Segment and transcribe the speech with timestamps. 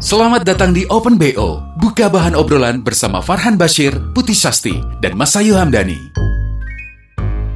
[0.00, 1.60] Selamat datang di Open BO.
[1.76, 6.08] Buka bahan obrolan bersama Farhan Bashir, Putih Sasti, dan Masayu Hamdani.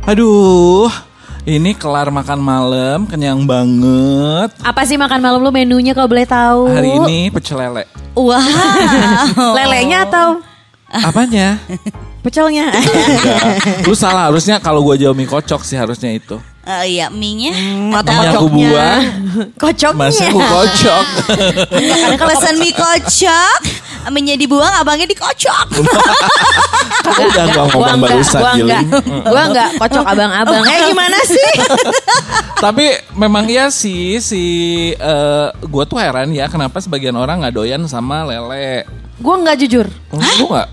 [0.05, 0.93] Aduh,
[1.49, 4.53] ini kelar makan malam, kenyang banget.
[4.61, 6.69] Apa sih makan malam lu menunya kalau boleh tahu?
[6.69, 7.89] Hari ini pecel lele.
[8.13, 8.45] Wah.
[9.57, 10.45] Lelenya atau
[10.95, 11.57] Apanya?
[12.25, 12.71] pecelnya?
[13.89, 16.37] Lu salah, harusnya kalau gua jauh mie kocok sih harusnya itu.
[16.65, 17.53] Eh, iya, mie-nya.
[17.93, 18.57] Atau Mie aku kocoknya?
[18.57, 19.03] buang,
[19.63, 20.01] Kocoknya.
[20.01, 21.05] masih aku kocok.
[22.25, 23.59] Pesan mie kocok,
[24.09, 25.67] mie dibuang, abangnya dikocok.
[27.05, 28.83] Udah gua ngomong barusan, gua enggak,
[29.29, 30.65] gua enggak kocok abang-abang.
[30.65, 31.51] Eh gimana sih?
[32.65, 34.43] Tapi memang iya sih, si
[34.91, 38.89] eh, gua tuh heran ya kenapa sebagian orang nggak doyan sama lele.
[39.21, 39.87] gua enggak jujur.
[40.41, 40.69] Lu nggak?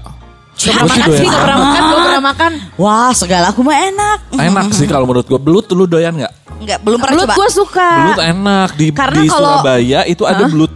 [0.62, 2.52] Gak Gua sih makan sih, gak pernah makan, gua pernah makan.
[2.76, 4.20] Wah, segala aku mah enak.
[4.31, 5.38] Enak sih kalau menurut gua.
[5.38, 6.34] Belut lu doyan nggak?
[6.58, 7.36] Enggak, belum pernah Belut coba.
[7.36, 7.90] gua suka.
[7.98, 10.50] Belut enak di Karena di kalau- Surabaya itu ada Hah?
[10.50, 10.73] belut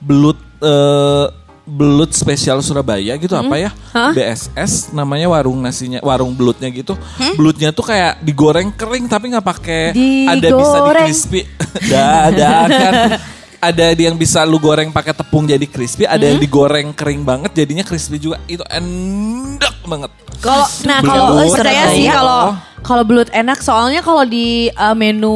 [0.00, 1.26] belut eh,
[1.64, 3.70] belut spesial Surabaya gitu apa ya?
[3.92, 4.10] Hah?
[4.10, 6.96] BSS namanya warung nasinya warung belutnya gitu.
[6.96, 7.36] Hmm?
[7.36, 9.94] Belutnya tuh kayak digoreng kering tapi nggak pakai
[10.26, 11.40] ada bisa di crispy.
[11.92, 13.37] Dadakan.
[13.58, 16.30] Ada yang bisa lu goreng pakai tepung jadi crispy, ada Hmm?
[16.30, 18.38] yang digoreng kering banget jadinya crispy juga.
[18.44, 20.10] Itu enak banget.
[20.38, 22.14] Kalau nah kalau percaya sih Surabaya.
[22.14, 22.40] kalau
[22.78, 25.34] kalau belut enak soalnya kalau di uh, menu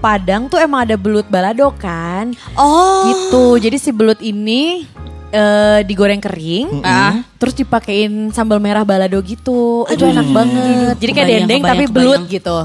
[0.00, 2.32] Padang tuh emang ada belut balado kan.
[2.54, 3.04] Oh.
[3.06, 3.44] Gitu.
[3.62, 4.84] Jadi si belut ini
[5.30, 9.84] eh, digoreng kering, ah, terus dipakein sambal merah balado gitu.
[9.86, 10.94] Itu enak banget.
[10.96, 11.96] Jadi kayak Kebayang, dendeng kebayang, tapi kebayang.
[11.96, 12.56] belut gitu.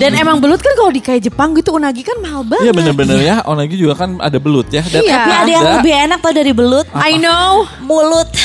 [0.00, 2.66] Dan emang belut kan kalau di kayak Jepang gitu unagi kan mahal banget.
[2.66, 4.82] Iya bener-bener ya, onagi juga kan ada belut ya.
[4.84, 5.16] Dan Iya.
[5.16, 6.86] Tapi ada yang lebih enak tau dari belut.
[6.96, 7.68] I know.
[7.84, 8.28] Mulut.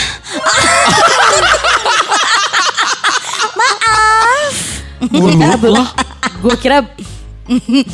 [5.12, 5.88] Mulut lah.
[6.42, 6.82] Gue kira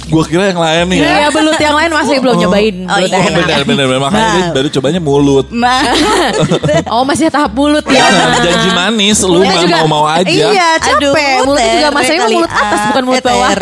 [0.08, 1.28] Gua kira yang lain nih ya.
[1.28, 2.76] ya belut yang lain masih belum nyobain.
[2.88, 3.20] Oh, belut iya.
[3.20, 4.00] Oh benar benar benar.
[4.00, 4.32] makanya Nah.
[4.32, 5.48] dia baru cobanya mulut.
[6.92, 8.04] Oh masih tahap mulut ya.
[8.04, 10.28] Nah, janji manis lu mah mau-mau aja.
[10.28, 10.98] Iya capek.
[11.04, 11.14] Aduh,
[11.48, 13.50] Mulutnya juga masanya mulut atas bukan mulut bawah.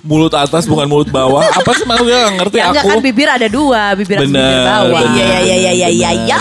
[0.00, 1.44] Mulut atas bukan mulut bawah.
[1.44, 2.90] Apa sih maksudnya nggak ngerti Ya enggak aku.
[2.90, 4.40] kan bibir ada dua, bibir atas Bener.
[4.40, 5.00] bibir bawah.
[5.12, 6.36] Iya iya iya iya iya iya.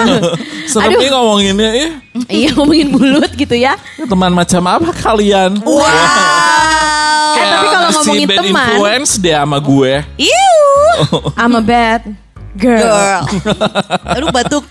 [0.72, 1.90] Serem nih ngomonginnya ih.
[2.30, 3.74] Iya ngomongin mulut gitu ya.
[3.98, 5.58] Teman macam apa kalian?
[5.66, 6.72] Wow.
[7.36, 9.92] Eh, tapi kalau si ngomongin bad teman- influence deh sama gue.
[10.18, 10.52] Iu.
[11.40, 12.02] I'm a bad
[12.54, 12.78] girl.
[12.80, 13.22] Girl.
[14.14, 14.64] Aduh batuk.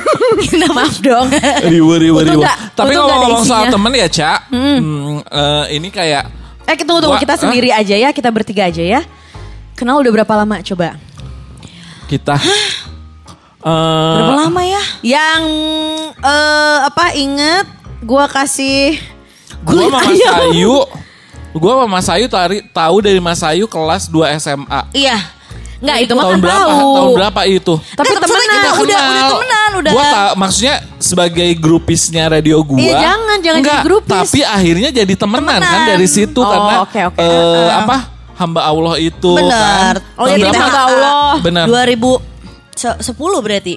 [0.72, 1.28] Maaf dong.
[1.62, 2.42] Riwe riwe Untung riwe.
[2.42, 4.38] nggak- Tapi kalau ngomong soal temen ya, Cak.
[4.48, 6.24] hmm, eh, ini kayak
[6.64, 7.42] Eh tunggu tunggu Gua- kita Hah?
[7.42, 9.00] sendiri aja ya, kita bertiga aja ya.
[9.74, 10.96] Kenal udah berapa lama coba?
[12.06, 14.82] kita eh, Berapa lama ya?
[15.00, 15.42] Yang
[16.16, 17.66] eh apa inget
[18.00, 18.98] gua kasih
[19.60, 20.80] Gue sama Mas Ayu
[21.50, 25.18] Gue sama Mas Ayu tari, tahu dari Mas Ayu kelas 2 SMA Iya.
[25.80, 26.60] Enggak itu mah Tahun kan berapa?
[26.68, 26.90] tahu.
[26.92, 27.74] Tahun berapa itu?
[27.90, 28.52] Tapi maksudnya temenan.
[28.52, 29.30] kita udah udah Kenal.
[29.32, 29.90] temenan udah.
[29.90, 32.76] Gua tak maksudnya sebagai grupisnya radio gua.
[32.76, 34.12] Iya, jangan, jangan Enggak, jadi grupis.
[34.12, 35.88] Tapi akhirnya jadi temenan, kan Temenan.
[35.88, 37.16] dari situ Oh, karena oke, oke.
[37.16, 37.68] eh, Heeh.
[37.72, 37.96] apa
[38.36, 39.56] hamba Allah itu Bener.
[39.56, 39.94] kan.
[40.14, 40.80] Oh, Tahun hamba?
[40.84, 41.32] Allah.
[41.40, 41.64] Benar.
[41.66, 42.20] 2010
[43.40, 43.74] berarti.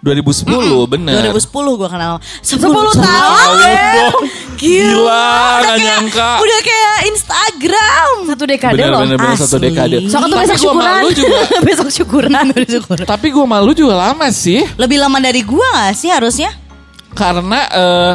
[0.00, 0.44] 2010
[0.86, 1.32] bener.
[1.32, 2.12] 2010 gue kenal.
[2.44, 2.94] 10, 10 tahun.
[3.00, 3.56] Tahun
[3.96, 4.22] dong.
[4.56, 5.28] Gila.
[5.60, 6.30] Gak nyangka.
[6.38, 8.08] Udah kayak Instagram.
[8.24, 9.00] Satu dekade Bener, loh.
[9.02, 9.66] bener, bener, satu Asli.
[9.68, 9.96] dekade.
[10.06, 10.92] Soalnya tuh Tapi besok gua syukuran.
[10.92, 11.38] malu juga.
[11.68, 12.32] besok syukuran.
[13.04, 14.62] Tapi gue malu juga lama sih.
[14.76, 16.50] Lebih lama dari gua gak sih harusnya?
[17.16, 18.14] Karena eh,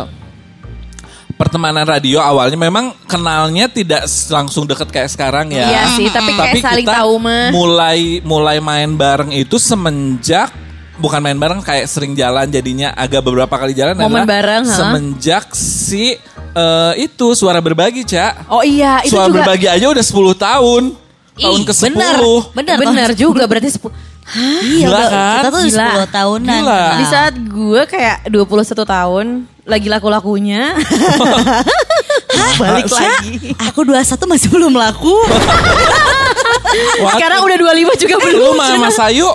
[1.33, 5.65] pertemanan radio awalnya memang kenalnya tidak langsung deket kayak sekarang ya.
[5.67, 7.49] Iya sih, tapi kayak saling kita tahu mah.
[7.49, 10.53] Mulai mulai main bareng itu semenjak
[11.01, 14.77] bukan main bareng kayak sering jalan jadinya agak beberapa kali jalan Momen adalah bareng, ha?
[14.77, 16.13] semenjak si
[16.53, 18.45] eh, itu suara berbagi, Cak.
[18.47, 20.83] Oh iya, itu suara juga berbagi aja udah 10 tahun.
[21.31, 21.89] Tahun Ih, ke 10.
[21.89, 22.17] bener.
[22.53, 23.89] Bener, bener juga berarti sepu-
[24.31, 25.35] Iya, Gila udah- kan?
[25.35, 25.87] kita tuh Gila.
[25.91, 26.61] 10 tahunan.
[26.61, 26.83] Gila.
[26.95, 29.25] Di saat gue kayak 21 tahun
[29.65, 30.61] lagi laku-lakunya.
[32.61, 33.55] balik lagi.
[33.71, 35.15] Aku 21 masih belum laku.
[37.11, 38.55] Sekarang udah 25 juga lu belum.
[38.59, 39.27] sama Mas Ayu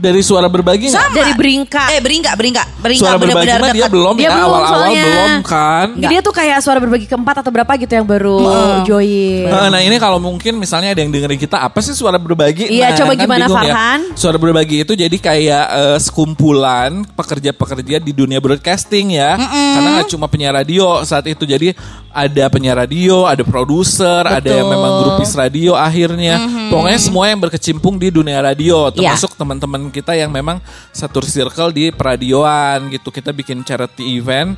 [0.00, 1.08] Dari suara berbagi nggak?
[1.12, 1.84] Dari Beringka.
[1.92, 5.04] Eh beringka, beringka, beringka Suara berbagi mah dia belum Dia ya belum awal-awal soalnya.
[5.04, 5.86] belum kan.
[6.00, 8.38] Dia tuh kayak suara berbagi keempat atau berapa gitu yang baru
[8.82, 9.44] join.
[9.46, 12.66] Nah, nah, ini kalau mungkin misalnya ada yang dengerin kita apa sih suara berbagi?
[12.66, 13.52] Iya, Nah, coba kan gimana, ya.
[13.52, 14.00] Farhan?
[14.16, 19.36] Suara berbagi itu jadi kayak eh, sekumpulan pekerja-pekerja di dunia broadcasting ya.
[19.36, 21.44] Karena nggak cuma penyiar radio saat itu.
[21.44, 21.76] Jadi
[22.10, 26.38] ada penyiar radio, ada produser, ada yang memang grupis radio akhirnya.
[26.70, 29.14] Pokoknya semua yang berkecimpung di dunia radio, Iya.
[29.14, 30.58] termasuk teman-teman kita yang memang
[30.90, 33.10] satu circle di peradioan gitu.
[33.10, 34.54] Kita bikin charity event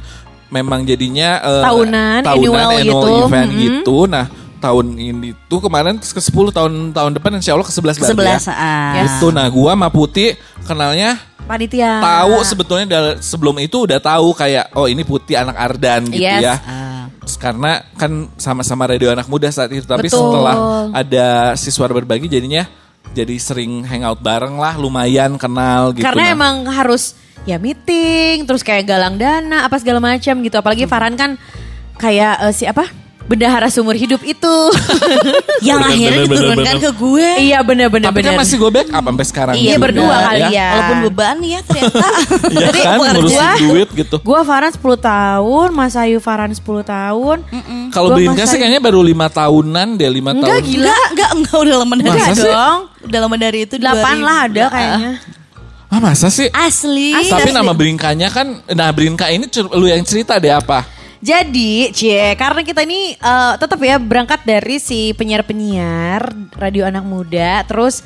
[0.48, 3.08] memang jadinya eh, Tahunan, annual gitu.
[3.24, 3.62] event Mm-mm.
[3.62, 3.96] gitu.
[4.04, 8.12] Nah, tahun ini tuh kemarin ke 10 tahun tahun depan insya Allah ke 11 berarti
[8.14, 9.02] Sebelas, ya.
[9.02, 9.18] Yes.
[9.18, 11.98] Itu nah gua sama Putih kenalnya Panitia.
[11.98, 16.42] tahu sebetulnya dal- sebelum itu udah tahu kayak oh ini Putih anak Ardan gitu Yes.
[16.46, 16.54] ya.
[17.22, 20.30] Terus Karena kan sama-sama radio anak muda saat itu tapi Betul.
[20.30, 20.54] setelah
[20.94, 22.62] ada si suara berbagi jadinya
[23.10, 26.06] jadi sering hangout bareng lah lumayan kenal gitu.
[26.06, 30.56] Karena Nah, emang harus ya meeting, terus kayak galang dana, apa segala macam gitu.
[30.56, 31.34] Apalagi Farhan kan
[31.98, 33.01] kayak eh, si apa?
[33.22, 34.54] Bendahara sumur hidup itu.
[35.62, 36.82] Yang Bener, akhirnya bener, bener, diturunkan bener.
[36.82, 37.28] ke gue.
[37.40, 38.06] iya bener-bener.
[38.08, 40.68] tapi kan masih gue backup sampai sekarang Iya, juga, berdua kali ya.
[40.68, 42.08] Walaupun beban ya ternyata.
[42.52, 44.16] Iya kan ngurusin duit gitu.
[44.20, 47.38] Gua Farhan 10 tahun, Mas Ayu Farhan 10 tahun.
[47.88, 50.62] Kalau Gua Brinka masa- sih kayaknya baru lima tahunan deh lima Enggak tahun.
[50.64, 50.82] gila.
[50.84, 52.36] Enggak, enggak, enggak udah lama dari Masa itu.
[52.38, 52.50] sih?
[52.50, 52.78] dong.
[53.02, 53.74] Udah lama dari itu.
[53.76, 54.20] 8 2000.
[54.20, 55.12] lah ada kayaknya.
[55.86, 56.48] Ah masa sih?
[56.48, 57.12] Asli.
[57.28, 60.88] Tapi nama Brinkanya kan, nah Brinka ini lu yang cerita deh apa?
[61.22, 67.62] Jadi, cie, karena kita ini eh, tetap ya berangkat dari si penyiar-penyiar radio anak muda,
[67.62, 68.02] terus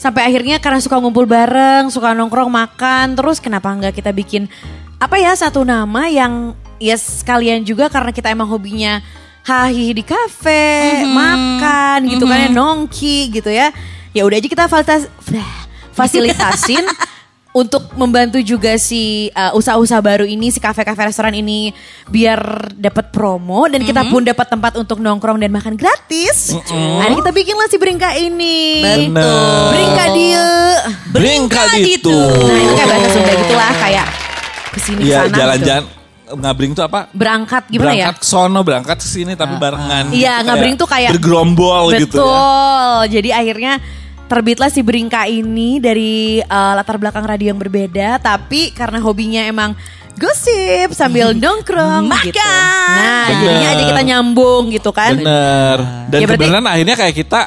[0.00, 4.48] sampai akhirnya karena suka ngumpul bareng, suka nongkrong makan, terus kenapa nggak kita bikin
[4.96, 9.04] apa ya satu nama yang ya sekalian juga karena kita emang hobinya
[9.44, 13.76] hahi di kafe, makan gitu kan ya nongki gitu ya.
[14.16, 15.12] Ya udah aja kita fasilitas,
[15.92, 16.88] fasilitasin
[17.54, 21.70] untuk membantu juga si uh, usaha-usaha baru ini, si kafe-kafe restoran ini
[22.10, 26.50] biar dapat promo dan kita pun dapat tempat untuk nongkrong dan makan gratis.
[26.66, 28.82] Akhirnya kita bikinlah si Bringka ini.
[28.82, 29.70] Bener.
[29.70, 30.46] Bringka dia.
[31.14, 32.10] Brinka itu.
[32.10, 34.06] Nah, itu kayak bahasa Sunda gitulah kayak
[34.74, 35.84] ke sini Iya ke sana jalan-jalan
[36.34, 37.00] ngabring tuh apa?
[37.06, 37.18] gitu.
[37.22, 38.10] Berangkat gimana ya?
[38.10, 40.10] berangkat sono, berangkat ke sini tapi barengan.
[40.10, 40.46] Iya, gitu.
[40.50, 42.26] ngabring tuh kayak bergerombol gitu ya.
[42.26, 42.98] Betul.
[43.14, 43.72] Jadi akhirnya
[44.34, 49.78] terbitlah si Beringka ini dari uh, latar belakang radio yang berbeda, tapi karena hobinya emang
[50.14, 52.34] gosip sambil nongkrong gitu.
[52.34, 52.90] Makan.
[52.98, 53.38] Nah, Bener.
[53.46, 55.14] jadinya aja kita nyambung gitu kan.
[55.14, 55.78] Bener.
[56.10, 57.40] Dan Ya, berarti- kebenaran akhirnya kayak kita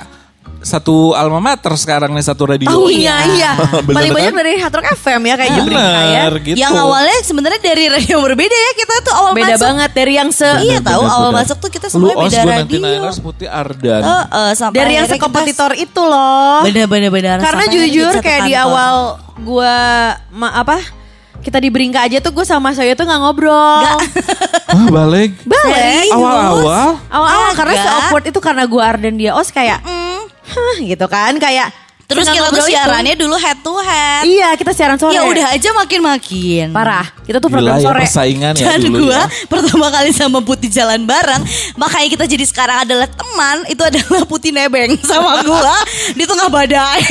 [0.59, 2.67] satu alma mater sekarang nih satu radio.
[2.67, 3.51] Tahunya iya.
[3.87, 4.41] Bener Paling banyak kan?
[4.41, 6.21] dari Hard Rock FM ya kayaknya Beringka ya.
[6.23, 6.57] Bener gitu.
[6.57, 9.63] Yang awalnya sebenarnya dari radio berbeda ya kita tuh awal Beda masuk.
[9.63, 11.39] banget dari yang se Iya tahu bener, awal bener.
[11.39, 12.79] masuk tuh kita os beda radio.
[12.79, 14.01] Niners Putih Ardan.
[14.01, 16.59] Eh, eh, sampai dari yang akhirnya kita- sekompetitor itu loh.
[16.61, 17.37] Bener-bener bener.
[17.37, 18.67] Karena Sampai akhirnya jujur kayak di kantor.
[18.67, 18.93] awal
[19.39, 19.75] gua
[20.29, 20.77] ma, apa
[21.37, 23.85] kita di Beringka aja tuh gue sama saya tuh nggak ngobrol.
[24.67, 25.31] Wah balik.
[25.43, 26.11] Balik.
[26.11, 26.97] Awal-awal.
[27.07, 29.79] Awal-awal karena se awkward itu karena gue Arden dia os kayak
[30.47, 31.69] hah gitu kan kayak
[32.07, 32.71] Terus kita tuh ngobrol itu.
[32.71, 34.23] siarannya dulu head to head.
[34.23, 35.11] Iya kita siaran sore.
[35.11, 36.71] Ya udah aja makin-makin.
[36.71, 37.03] parah.
[37.19, 37.99] Kita tuh Gila program ya sore.
[37.99, 39.27] persaingan ya Dan dulu gue ya.
[39.51, 41.43] pertama kali sama Putih jalan bareng
[41.75, 45.75] Makanya kita jadi sekarang adalah teman Itu adalah Putih nebeng sama gue
[46.15, 47.03] Di tengah badai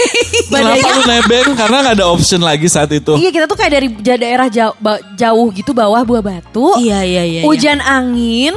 [0.49, 1.49] Kenapa lu nebeng?
[1.53, 3.21] Karena gak ada option lagi saat itu.
[3.21, 4.73] Iya kita tuh kayak dari daerah jauh,
[5.13, 6.73] jauh gitu bawah buah batu.
[6.81, 8.57] Iya iya iya Hujan angin.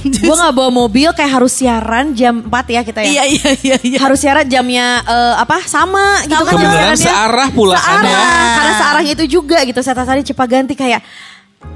[0.24, 3.08] gue nggak bawa mobil kayak harus siaran jam 4 ya kita ya.
[3.10, 3.98] Iya iya iya iya.
[4.00, 7.06] harus siaran jamnya eh, apa sama gitu kan Kebenaran siarannya.
[7.06, 8.10] searah pula kan ya.
[8.10, 11.02] Searah, karena searahnya itu juga gitu saya tadi cepat ganti kayak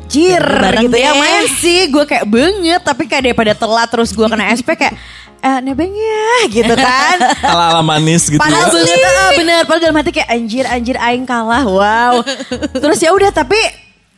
[0.09, 0.45] Jir
[0.81, 4.73] gitu ya main sih gue kayak banget tapi kayak daripada telat terus gue kena SP
[4.77, 4.97] kayak
[5.45, 7.17] eh nebeng ya gitu kan
[7.53, 8.81] Ala-ala manis gitu Padahal ya.
[8.81, 12.25] banget ah, bener Padahal dalam hati kayak anjir anjir aing kalah Wow
[12.83, 13.61] Terus ya udah tapi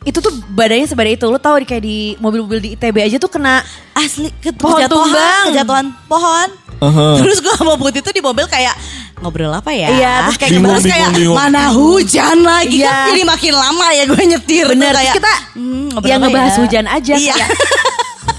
[0.07, 3.27] itu tuh badannya sebadan itu Lo tau di- kayak di mobil-mobil di ITB aja tuh
[3.27, 3.59] kena
[3.91, 5.43] Asli ke Pohon kejatuhan, tumbang.
[5.51, 7.17] Kejatuhan pohon Uh-huh.
[7.17, 8.77] Terus gue sama Putih tuh di mobil kayak
[9.17, 11.33] Ngobrol apa ya Iya, terus kayak Bingung, terus kayak bingung.
[11.33, 12.93] Mana hujan lagi Iya.
[12.93, 16.53] kan Jadi makin lama ya gue nyetir Bener kayak, kita hmm, ngobrol yang apa ngebahas
[16.53, 16.59] ya?
[16.61, 17.33] hujan aja Iya.
[17.33, 17.49] Kayak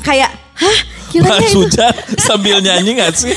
[0.00, 0.78] Kayak Hah
[1.12, 3.32] itu hujan sambil nyanyi gak sih?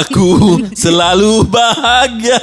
[0.00, 2.40] Aku selalu bahagia.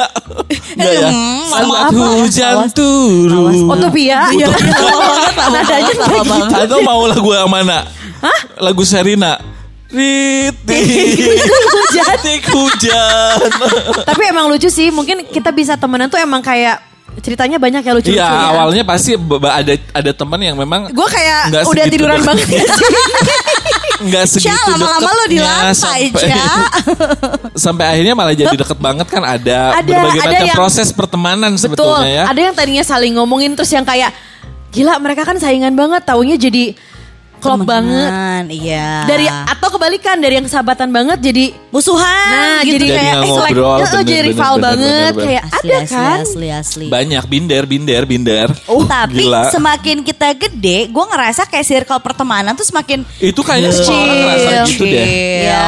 [0.75, 1.09] Enggak ya?
[1.47, 2.03] Saat apa?
[2.17, 3.69] hujan turun.
[3.69, 4.47] Utopia Iya,
[5.51, 5.93] Nadanya
[6.25, 6.65] banget.
[6.65, 7.85] Atau mau lagu yang mana?
[8.57, 9.37] Lagu Serina.
[9.91, 10.79] Ritik,
[11.91, 13.35] ritik hujan.
[14.07, 16.79] Tapi emang lucu sih Mungkin kita bisa temenan tuh emang kayak
[17.19, 18.55] Ceritanya banyak ya lucu-lucu Iya ya.
[18.55, 22.47] awalnya pasti ada ada teman yang memang Gue kayak udah tiduran banget.
[24.01, 26.33] nggak segitu Cia, lama-lama lu di lantai, sampai-
[27.63, 31.51] sampai akhirnya malah jadi deket banget kan ada, Ada, berbagai ada macam yang- proses pertemanan
[31.51, 31.63] Betul.
[31.63, 32.23] sebetulnya ya.
[32.27, 34.11] Ada yang tadinya saling ngomongin terus yang kayak
[34.71, 36.73] gila mereka kan saingan banget, taunya jadi
[37.41, 38.45] klop banget.
[38.53, 39.09] Iya.
[39.09, 42.77] Dari atau kebalikan dari yang sahabatan banget jadi musuhan nah gitu.
[42.77, 45.55] jadi, Jadi kayak eh, ngobrol, eh, bener, jadi bener, rival bener, banget bener, kayak Asli,
[45.57, 46.17] ada asli, kan.
[46.21, 46.85] asli, asli.
[46.91, 48.47] Banyak binder, binder, binder.
[48.67, 49.43] Tapi Gila.
[49.49, 54.49] semakin kita gede, gue ngerasa kayak circle pertemanan tuh semakin Itu kayaknya semua orang ngerasa
[54.69, 55.05] gitu deh.
[55.47, 55.65] Iya.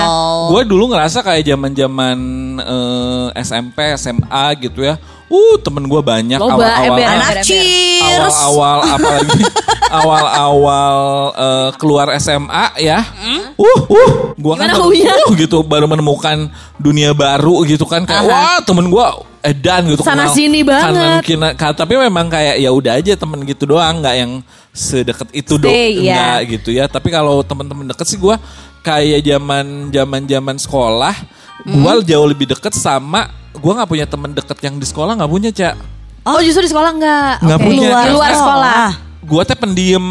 [0.52, 2.18] Gue dulu ngerasa kayak zaman-zaman
[2.62, 4.96] eh, SMP, SMA gitu ya.
[5.34, 6.98] Uh, temen gue banyak awal-awal.
[7.02, 8.22] Anak cheers.
[8.22, 9.42] awal-awal apalagi?
[9.94, 10.96] Awal-awal
[11.38, 13.06] eh, keluar SMA ya.
[13.54, 16.50] Uh, uh, gua kan baru, uh, gitu baru menemukan
[16.82, 18.02] dunia baru gitu kan.
[18.02, 20.02] Kayak wah temen gua edan gitu.
[20.02, 21.22] Sana kenal sini kanan banget.
[21.22, 24.02] kina, ka- tapi memang kayak ya udah aja temen gitu doang.
[24.02, 24.32] Nggak yang
[24.74, 25.94] sedekat itu dong ya.
[26.18, 26.90] nggak gitu ya.
[26.90, 28.42] Tapi kalau temen-temen deket sih gua
[28.84, 31.16] kayak zaman zaman zaman sekolah
[31.64, 32.04] gua Hmm.
[32.04, 35.76] jauh lebih deket sama gua nggak punya temen deket yang di sekolah nggak punya cak
[36.24, 37.36] Oh, justru di sekolah enggak.
[37.44, 37.66] Nggak Oke.
[37.68, 37.88] punya.
[38.00, 38.88] Di luar sekolah.
[39.28, 40.06] Gua teh pendiem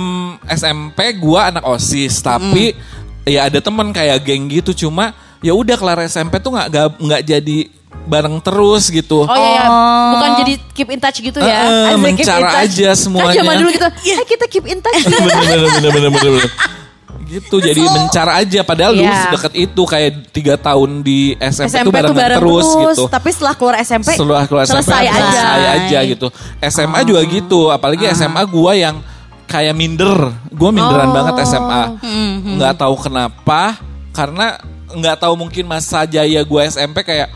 [0.45, 2.77] SMP, gua anak OSIS, tapi
[3.25, 7.23] ya ada temen kayak geng gitu cuma ya udah kelar SMP tuh nggak nggak nggak
[7.25, 7.59] jadi
[8.05, 9.25] bareng terus gitu.
[9.25, 9.67] Oh iya, iya.
[10.13, 11.61] bukan jadi keep in touch gitu ya.
[11.65, 12.65] Keep in mencara touch.
[12.69, 13.33] aja semuanya.
[13.33, 15.01] Kan zaman dulu gitu, eh kita keep in touch.
[15.09, 16.51] bener, bener, bener, bener, bener, bener.
[17.33, 19.25] Gitu jadi mencar aja padahal dulu Iya.
[19.27, 23.05] sedekat itu kayak tiga tahun di SMP, SMP tuh barengan tuh bareng terus, gitu.
[23.09, 25.17] Tapi setelah keluar SMP, Setelah keluar SMP selesai aja.
[25.17, 26.27] selesai aja gitu.
[26.63, 29.01] SMA juga gitu, apalagi SMA gua yang
[29.45, 30.19] kayak minder.
[30.51, 31.15] Gua minderan Oh.
[31.15, 31.83] banget SMA.
[32.53, 33.81] Nggak tahu kenapa,
[34.13, 34.61] karena
[34.93, 37.33] nggak tahu mungkin masa jaya gua SMP kayak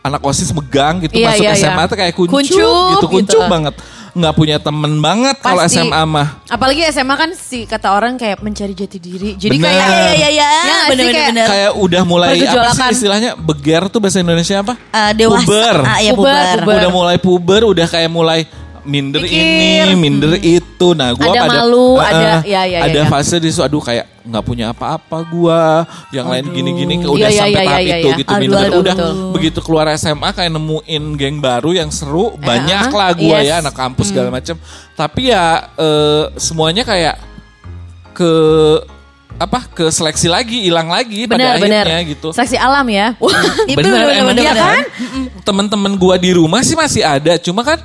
[0.00, 1.88] anak OSIS megang gitu Iya, masuk iya, SMA iya.
[1.88, 3.52] tuh kayak kuncup, Kuncup gitu, kuncup gitu.
[3.52, 3.74] banget.
[4.12, 5.62] Nggak punya temen banget kalau.
[5.62, 6.42] SMA mah.
[6.46, 9.34] Apalagi SMA kan si kata orang kayak mencari jati diri.
[9.34, 9.70] Jadi Bener.
[9.70, 10.48] kayak Iya, iya, iya.
[10.48, 11.46] Ya nggak sih, Bener, bener, kayak- bener.
[11.46, 14.74] Kayak udah mulai apa sih istilahnya beger tuh bahasa Indonesia apa?
[14.76, 15.42] Eh, dewasa.
[15.42, 15.76] Puber.
[15.82, 16.58] Ah, iya, Puber, puber.
[16.60, 16.76] puber.
[16.76, 18.40] udah mulai puber, udah kayak mulai
[18.90, 19.38] minder Mikir.
[19.38, 20.88] ini, minder itu.
[20.92, 23.04] Nah, gua Ada pada malu, Eh, ada- eh, ya, ya, ya, ada ya.
[23.06, 27.38] fase di situ aduh kayak nggak punya apa-apa gua, yang lain gini-gini udah Iya, iya,
[27.38, 28.18] sampai iya, tahap iya, itu iya.
[28.18, 28.60] gitu Aduh, minder.
[28.66, 29.14] aduh, udah betul.
[29.32, 33.46] begitu keluar SMA kayak nemuin geng baru yang seru, banyak ah, lah gua yes.
[33.46, 34.58] ya anak kampus segala macem.
[34.92, 35.44] Tapi ya
[35.78, 37.16] eh, semuanya kayak
[38.10, 38.32] ke
[39.40, 41.84] apa ke seleksi lagi hilang lagi pada benar benar.
[41.88, 42.28] akhirnya gitu.
[42.28, 43.16] Saksi alam ya.
[43.64, 44.68] Itu Bener, emang bener, iya bener.
[44.68, 44.84] kan?
[45.48, 47.80] Temen-temen gua di rumah sih masih ada, cuma kan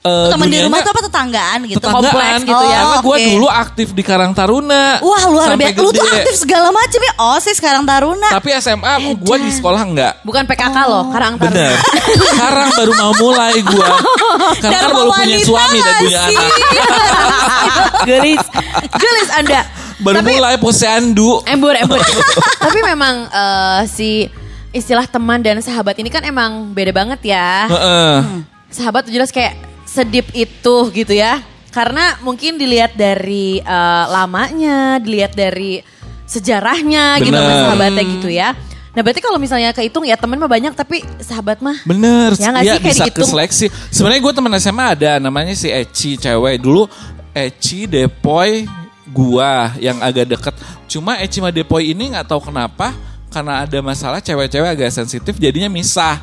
[0.00, 1.76] eh, Temen di rumah tuh apa tetanggaan gitu?
[1.76, 2.78] tetanggaan kompleks gitu ya.
[2.80, 3.26] Karena gua oke.
[3.28, 4.84] dulu aktif di Karang Taruna.
[5.04, 5.78] Wah luar biasa.
[5.84, 7.12] Lu tuh aktif segala macam ya.
[7.20, 8.28] Oh sih sekarang Taruna.
[8.32, 10.12] Tapi SMA gua di sekolah enggak.
[10.24, 11.52] Bukan PKK loh, Karang Taruna.
[11.52, 11.72] Bener.
[12.16, 13.88] Sekarang baru mau mulai gua.
[14.64, 16.50] Karena kan Dharma baru punya suami dan punya anak.
[18.08, 18.44] Gelis.
[18.96, 19.60] Gelis Anda.
[20.00, 21.44] Baru Tapi mulai posyandu.
[21.44, 22.00] embur embur.
[22.64, 24.24] Tapi memang eh, si
[24.72, 27.68] istilah teman dan sahabat ini kan emang beda banget ya.
[27.68, 28.16] Heeh.
[28.70, 31.42] Sahabat tuh jelas kayak sedip itu gitu ya.
[31.70, 35.82] Karena mungkin dilihat dari eh, lamanya, dilihat dari
[36.30, 37.42] sejarahnya gitu Bener.
[37.42, 38.54] sama sahabatnya gitu ya.
[38.90, 42.64] Nah berarti kalau misalnya kehitung ya teman mah banyak tapi sahabat mah Bener, Ya nggak
[42.66, 43.22] ya, sih, kayak bisa dihitung?
[43.26, 43.66] keseleksi.
[43.90, 46.90] Sebenarnya gue teman SMA ada namanya si Eci cewek dulu
[47.30, 48.66] Eci Depoy
[49.10, 50.54] gua yang agak deket.
[50.90, 52.94] Cuma Eci sama Depoy ini nggak tahu kenapa
[53.30, 56.18] karena ada masalah cewek-cewek agak sensitif jadinya misah.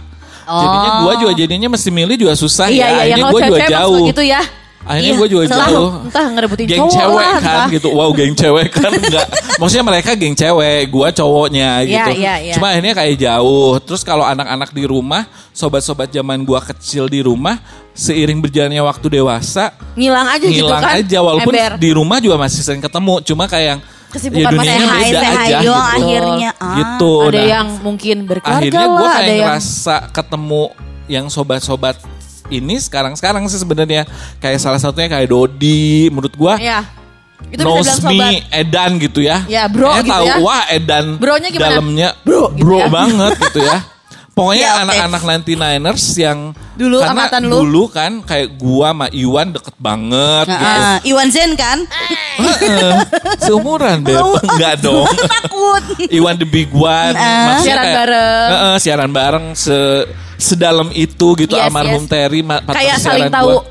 [0.48, 2.80] Jadinya gua juga jadinya mesti milih juga susah Iya ya.
[2.80, 4.06] iya iya Akhirnya gua juga jauh.
[4.08, 4.42] gitu ya.
[4.88, 5.90] Akhirnya Iya, gue juga selalu, jauh.
[6.08, 7.68] Entah ngerebutin geng cowok cewek lah, kan entah.
[7.76, 7.88] gitu.
[7.92, 9.28] Wow, geng cewek kan enggak.
[9.60, 12.12] Maksudnya mereka geng cewek, gua cowoknya Iya, gitu.
[12.24, 12.54] iya, iya.
[12.56, 13.84] Cuma akhirnya kayak jauh.
[13.84, 17.60] Terus kalau anak-anak di rumah, sobat-sobat zaman gua kecil di rumah,
[17.92, 20.96] seiring berjalannya waktu dewasa, Ngilang aja gitu hilang kan.
[21.04, 21.72] aja walaupun Ember.
[21.76, 23.20] di rumah juga masih sering ketemu.
[23.28, 25.04] Cuma kayak yang Kesibukan ya dunianya masing-masing.
[25.04, 25.98] beda Hai, hai aja doang gitu.
[26.00, 26.50] akhirnya.
[26.58, 26.76] Ah.
[26.76, 27.12] Gitu.
[27.20, 30.64] ada Nah, yang mungkin berkeluarga akhirnya gue kayak ada yang ngerasa ketemu
[31.08, 31.96] yang sobat-sobat
[32.48, 36.88] ini sekarang-sekarang sih sebenarnya kayak salah satunya kayak Dodi menurut gue ya.
[37.48, 38.50] Itu knows bisa bilang sobat.
[38.50, 39.38] me Edan gitu ya.
[39.46, 40.36] Ya, bro Eh, gitu tahu, ya.
[40.42, 41.70] Wah Edan Bronya gimana?
[41.70, 42.88] dalamnya Bro, gitu bro ya.
[42.90, 43.78] banget gitu ya.
[44.38, 47.58] Pokoknya Ya, anak-anak 99ers yang Dulu karena amatan lu.
[47.58, 50.78] dulu kan kayak gua sama Iwan deket banget Nah, gitu.
[50.78, 51.78] ah, Iwan Zen kan?
[53.40, 54.22] Seumuran Beb.
[54.46, 55.10] Enggak dong.
[55.34, 55.84] Takut.
[56.08, 57.18] Iwan the big one.
[57.18, 58.50] Maksudnya Siaran kayak- bareng.
[58.52, 59.78] Heeh, siaran bareng se
[60.38, 62.10] sedalam itu gitu Yes, almarhum yes.
[62.10, 63.66] Terry Kayak saling tahu gua.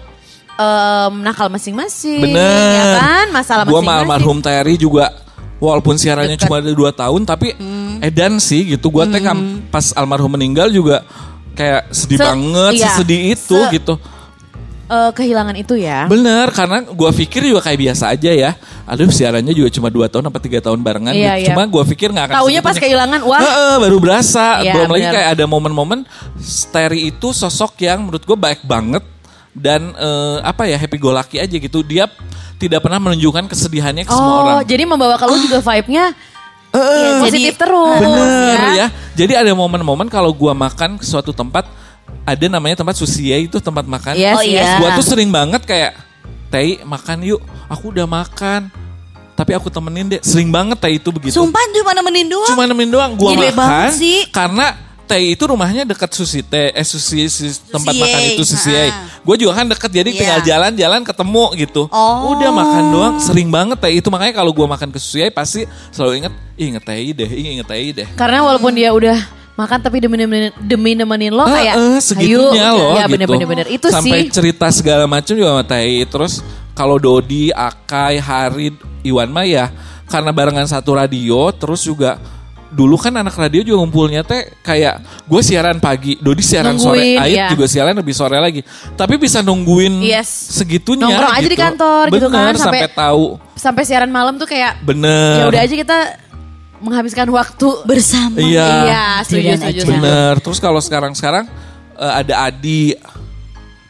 [0.58, 2.18] em, nakal masing-masing.
[2.18, 2.74] Bener.
[2.74, 3.26] Ya kan?
[3.30, 4.02] Masalah Gua sama masing-masing.
[4.02, 5.14] almarhum Terry juga
[5.56, 6.46] walaupun siarannya Deket.
[6.46, 7.98] cuma ada dua tahun tapi Hmm.
[8.00, 8.88] edan sih gitu.
[8.88, 11.02] Gua teh kam- pas almarhum meninggal juga
[11.52, 12.84] kayak sedih Se- banget, iya.
[12.86, 13.94] sesedih itu Se- gitu.
[14.86, 16.06] eh, kehilangan itu ya.
[16.06, 18.50] Bener, karena gue pikir juga kayak biasa aja ya.
[18.86, 21.10] Aduh siarannya juga cuma 2 tahun apa 3 tahun barengan.
[21.10, 21.42] Iya, gitu.
[21.42, 21.48] iya.
[21.50, 23.40] Cuma gue pikir gak akan Taunya pas kehilangan, wah.
[23.42, 24.62] Heeh, baru berasa.
[24.62, 25.14] Iya, Belum lagi bener.
[25.16, 26.00] kayak ada momen-momen
[26.38, 29.02] Steri itu sosok yang menurut gue baik banget.
[29.56, 31.80] Dan eh, apa ya, happy go lucky aja gitu.
[31.80, 32.04] Dia
[32.56, 34.68] tidak pernah menunjukkan kesedihannya ke semua Oh, orang.
[34.68, 36.12] jadi membawa ke lu juga vibe-nya
[36.76, 38.00] Eh, ya, positif terus.
[38.04, 38.86] Bener ya.
[39.16, 41.64] Jadi ada momen-momen kalau gua makan ke suatu tempat,
[42.28, 44.12] ada namanya tempat sushi itu tempat makan.
[44.12, 44.60] Yes, Oh, iya.
[44.60, 44.78] yes.
[44.84, 45.96] Gua tuh sering banget kayak,
[46.52, 47.40] Tei makan yuk.
[47.72, 48.68] Aku udah makan.
[49.36, 50.20] Tapi aku temenin deh.
[50.20, 51.32] Sering banget Tei itu begitu.
[51.32, 52.48] Sumpah mana nemenin doang.
[52.52, 53.12] Cuma nemenin doang.
[53.16, 53.90] Gua Gile makan.
[53.96, 54.28] sih.
[54.28, 58.74] Karena Tei itu rumahnya dekat sushi teh, eh sushi, sushi- tempat makan itu sushi.
[58.74, 59.22] Ha-ha.
[59.22, 60.18] Gue juga kan deket jadi Iya.
[60.18, 61.82] tinggal jalan-jalan ketemu gitu.
[61.88, 62.34] Oh.
[62.34, 65.62] Udah makan doang, sering banget Tei itu makanya kalau gua makan ke sushi Yei pasti
[65.88, 68.06] selalu inget, "Ih, inget Tei deh, inget Tei deh.
[68.12, 69.14] Karena walaupun dia udah
[69.54, 73.12] makan tapi demi nemenin, demi nemenin lo kayak Eh, eh, segitunya ayo, loh ya gitu.
[73.16, 75.96] bener-bener bener itu Sampai sih cerita segala macam juga sama Tai.
[76.04, 76.44] Terus
[76.76, 79.72] kalau Dodi, Akai, Harid, Iwan mah ya
[80.04, 82.20] karena barengan satu radio terus juga
[82.66, 87.18] dulu kan anak radio juga ngumpulnya teh kayak gue siaran pagi, Dodi siaran sore, Nungguin,
[87.20, 87.46] Ait iya.
[87.48, 88.60] juga siaran lebih sore lagi.
[88.92, 90.28] Tapi bisa nungguin Yes.
[90.52, 93.24] segitunya Nongkrong aja di kantor gitu Bener, kan, sampai- sampai tahu.
[93.54, 95.40] sampai siaran malam tuh kayak Bener.
[95.40, 95.98] ya udah aja kita
[96.76, 98.36] menghabiskan waktu bersama.
[98.36, 98.68] Iya.
[98.84, 99.70] Iya, setuju, Jalan setuju.
[99.70, 99.80] aja.
[99.80, 99.96] setuju.
[99.96, 100.32] Bener.
[100.40, 101.44] Terus kalau sekarang-sekarang
[101.96, 102.92] eh, ada Adi,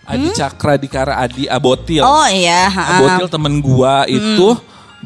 [0.07, 0.37] Adi Hmm?
[0.37, 2.05] Cakra Dikara Adi Abotil.
[2.05, 2.71] Oh iya.
[2.71, 4.55] Abotil temen gua itu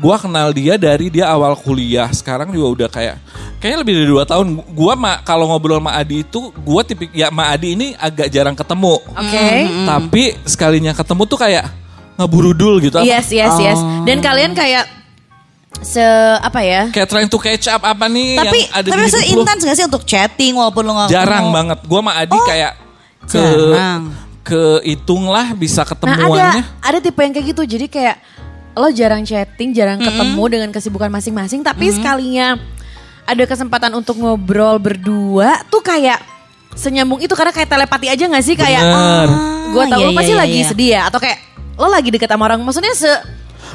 [0.00, 2.08] gua kenal dia dari dia awal kuliah.
[2.10, 3.16] Sekarang juga udah kayak
[3.56, 4.46] kayaknya lebih dari dua tahun.
[4.72, 8.56] Gua ma, kalau ngobrol sama Adi itu gua tipik ya sama Adi ini agak jarang
[8.56, 8.96] ketemu.
[9.04, 9.44] Oke.
[9.84, 11.64] Tapi sekalinya ketemu tuh kayak
[12.16, 12.96] ngeburudul gitu.
[13.00, 13.76] Yes, yes, yes.
[13.76, 14.02] Oh.
[14.02, 14.88] Dan kalian kayak
[15.80, 16.02] se
[16.36, 16.88] apa ya?
[16.90, 19.32] Kayak trying to catch up apa nih Tapi yang ada tapi lu.
[19.38, 21.56] intens gak sih untuk chatting walaupun lu gak Jarang ketemu?
[21.56, 21.78] banget.
[21.84, 22.72] Gua sama Adi kayak
[23.24, 24.02] ke Jarang.
[24.40, 26.62] kehitung lah bisa Nah, ada ketemuannya.
[26.80, 27.62] ada tipe yang kayak gitu.
[27.66, 28.16] Jadi kayak
[28.74, 32.58] lo jarang chatting, jarang ketemu dengan kesibukan masing-masing, tapi sekalinya
[33.26, 36.18] ada kesempatan untuk ngobrol berdua tuh kayak
[36.74, 39.28] senyambung itu karena kayak telepati aja gak sih kayak Bener.
[39.70, 40.66] gue tau iya, lo pasti iya, lagi iya.
[40.66, 41.38] sedih ya atau kayak
[41.78, 43.12] lo lagi deket sama orang maksudnya se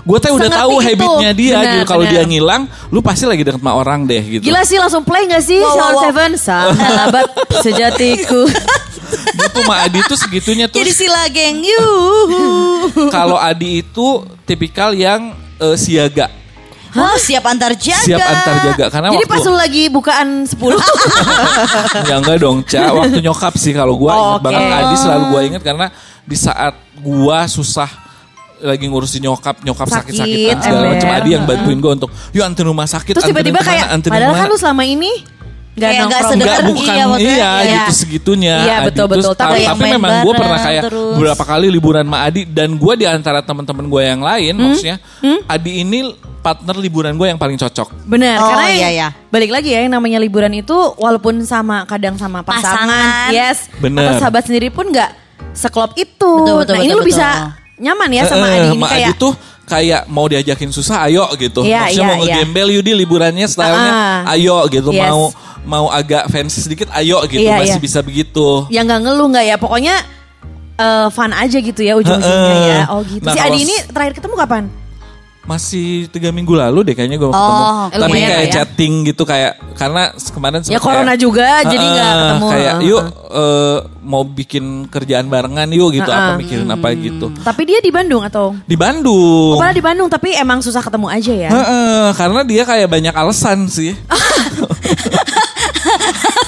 [0.03, 0.91] Gue teh udah tahu itu.
[0.91, 1.85] habitnya dia Benar, gitu.
[1.87, 4.43] Kalau dia ngilang, lu pasti lagi deket sama orang deh gitu.
[4.43, 6.03] gila sih langsung play gak sih Wow, wow, wow.
[6.03, 7.25] Seven sahabat
[7.65, 8.43] sejatiku
[9.15, 10.97] Gitu Ma Adi tuh segitunya Jadi terus.
[10.97, 11.63] sila geng.
[13.09, 14.07] Kalau Adi itu
[14.43, 16.27] tipikal yang eh, siaga,
[16.95, 18.07] Oh siap antar jaga.
[18.07, 20.55] siap antar jaga karena jadi waktu pas lu lagi bukaan 10
[22.07, 22.87] ya enggak dong, Ca.
[22.93, 24.43] Waktu nyokap sih kalau gua Oh, ingat oke.
[24.47, 25.85] banget Adi selalu gua inget karena
[26.23, 27.91] di saat gua susah
[28.57, 30.91] lagi ngurusin nyokap, nyokap Sakit, sakit-sakitan segala ember.
[30.95, 34.39] macam Adi yang bantuin gua untuk yuk anterin rumah sakit, terus tiba-tiba kayak padahal kan
[34.39, 35.11] ke mana." lu selama ini
[35.75, 37.75] Gak Kayak nggak Enggak Iya, bukan maksudnya, iya, iya.
[37.75, 38.55] gitu segitunya.
[38.63, 39.33] Iya, betul, betul.
[39.35, 41.13] Tapi, Tapi memang gue pernah kayak terus.
[41.13, 44.63] beberapa kali liburan sama Adi dan gue di antara teman-teman gue yang lain, Hmm?
[44.65, 44.97] maksudnya
[45.45, 45.99] Adi ini
[46.39, 47.91] partner liburan gue yang paling cocok.
[48.05, 49.07] Benar, Oh, karena iya, iya.
[49.27, 53.35] balik lagi ya yang namanya liburan itu walaupun sama kadang sama pasangan, Pasangan.
[53.35, 54.07] yes, Bener.
[54.07, 55.11] atau sahabat sendiri pun nggak
[55.51, 56.31] seklop itu.
[56.39, 57.11] Betul, betul, nah ini betul, lu betul.
[57.11, 57.27] bisa
[57.75, 59.33] nyaman ya sama Eh, Adi ini sama kayak Adi tuh
[59.65, 61.65] kayak mau diajakin susah, ayo gitu.
[61.65, 62.35] Iya, maksudnya iya, mau iya.
[62.37, 64.33] ngegembel yuk di liburannya stylenya, Ah.
[64.37, 64.89] ayo gitu.
[64.93, 65.09] Yes.
[65.09, 65.21] Mau
[65.65, 67.41] mau agak fancy sedikit, ayo gitu.
[67.41, 67.83] Iya, Masih iya.
[67.83, 68.69] bisa begitu.
[68.69, 69.95] yang nggak ngeluh nggak ya pokoknya
[70.77, 72.77] eh, fun aja gitu ya ujung-ujungnya Heeh.
[72.77, 72.83] ya.
[72.93, 73.25] Oh gitu.
[73.25, 74.63] Nah, si Adi ini terakhir ketemu kapan?
[75.45, 78.01] Masih tiga minggu lalu deh kayaknya gue Oh, ketemu.
[78.01, 78.51] Tapi kayak ya.
[78.51, 80.01] chatting gitu kayak karena
[80.33, 82.45] kemarin Ya corona kayak, juga jadi nggak "Heeh, ketemu.
[82.49, 86.37] Kayak yuk eh, mau bikin kerjaan barengan yuk gitu apa Heeh.
[86.41, 87.29] mikirin apa gitu.
[87.39, 88.57] Tapi dia di Bandung atau?
[88.63, 89.55] Di Bandung.
[89.55, 91.49] Oh, di Bandung tapi emang susah ketemu aja ya.
[91.49, 93.93] Heeh, karena dia kayak banyak alasan sih.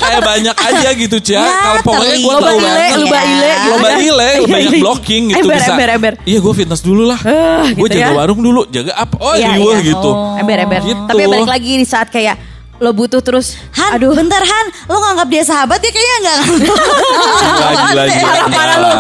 [0.08, 1.36] kayak banyak aja gitu Cia.
[1.36, 2.92] Ya, Kalau pokoknya gue ile, banget.
[2.98, 3.98] loba ile gitu Loba kan.
[4.00, 4.82] ile, Iya, banyak iya.
[4.82, 5.72] blocking gitu Ember, bisa.
[5.72, 6.14] ember, ember.
[6.24, 7.20] Iya gue fitness dulu lah.
[7.20, 8.16] Gue gitu jaga ya.
[8.16, 9.16] warung dulu, jaga apa?
[9.18, 9.78] Oh Iya, iya, iya.
[9.86, 10.12] gitu.
[10.38, 10.82] Ember-ember.
[10.82, 11.02] Gitu.
[11.06, 12.36] Tapi balik lagi di saat kayak
[12.78, 16.38] lo butuh terus Han, aduh bentar Han, lo nganggap dia sahabat ya kayaknya enggak.
[16.38, 18.04] Gila, gila.
[18.22, 18.94] Parah, parah gila.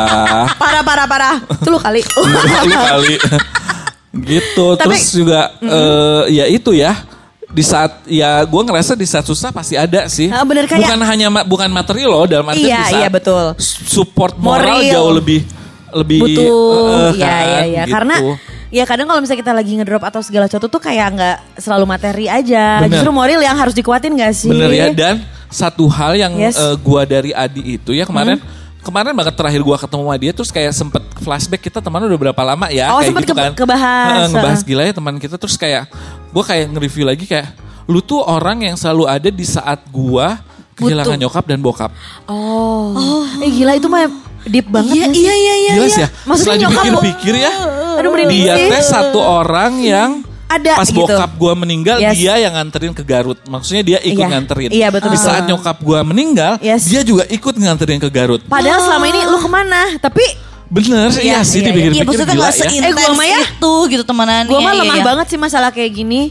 [0.58, 2.02] parah parah parah itu lu kali
[2.66, 3.14] Lu kali.
[4.28, 4.66] gitu.
[4.74, 6.98] Tapi- Terus juga eh, ya itu ya.
[7.48, 10.28] Di saat ya gue ngerasa di saat susah pasti ada sih.
[10.28, 13.10] Ah, bener, kayak- bukan hanya ma- bukan materi loh dalam artian Iya, di saat iya,
[13.10, 13.46] betul.
[13.88, 14.92] Support moral Moral.
[14.92, 15.40] jauh lebih
[15.88, 17.94] lebih butuh eh, ya kan, ya ya gitu.
[17.96, 18.16] karena
[18.68, 22.28] ya kadang kalau misalnya kita lagi ngedrop atau segala sesuatu tuh kayak nggak selalu materi
[22.28, 22.92] aja Bener.
[22.92, 26.60] justru moral yang harus dikuatin gak sih Bener ya dan satu hal yang Yes.
[26.60, 28.44] eh, gua dari Adi itu ya kemarin
[28.88, 32.42] kemarin banget terakhir gua ketemu sama dia terus kayak sempet flashback kita teman udah berapa
[32.42, 34.08] lama ya Oh, kayak sempet gitu ke- kan kebahas.
[34.08, 35.92] Heeh, ngebahas gila ya teman kita terus kayak
[36.32, 37.52] gua kayak nge-review lagi kayak
[37.86, 40.40] lu tuh orang yang selalu ada di saat gua
[40.74, 41.92] kehilangan nyokap dan bokap
[42.26, 42.96] oh.
[43.38, 44.08] eh gila itu mah
[44.46, 45.20] Deep banget Iya sih?
[45.20, 45.74] iya iya iya.
[45.76, 45.88] Iya.
[45.98, 46.08] ya.
[46.24, 47.52] Maksudnya Setelah dipikir-pikir ya.
[48.00, 48.70] Aduh merinding Dia sih.
[48.72, 50.12] teh satu orang yang
[50.48, 51.04] Ada pas gitu.
[51.04, 52.16] bokap gua meninggal Yes.
[52.16, 53.36] dia yang nganterin ke Garut.
[53.44, 54.32] Maksudnya dia ikut Iya.
[54.32, 54.70] nganterin.
[54.72, 56.88] Iya, betul, Di saat nyokap gua meninggal, Yes.
[56.88, 58.40] dia juga ikut nganterin ke Garut.
[58.48, 59.82] Padahal selama ini lu ke mana?
[60.00, 60.24] Tapi
[60.68, 62.68] Bener, Iya, iya, sih iya, Iya dipikir-pikir maksudnya gila gak ya.
[62.84, 63.40] Eh, gua mah ya.
[63.40, 64.44] itu gitu temenan.
[64.44, 65.06] gue Iya, mah iya, lemah iya.
[65.08, 66.22] banget sih masalah kayak gini.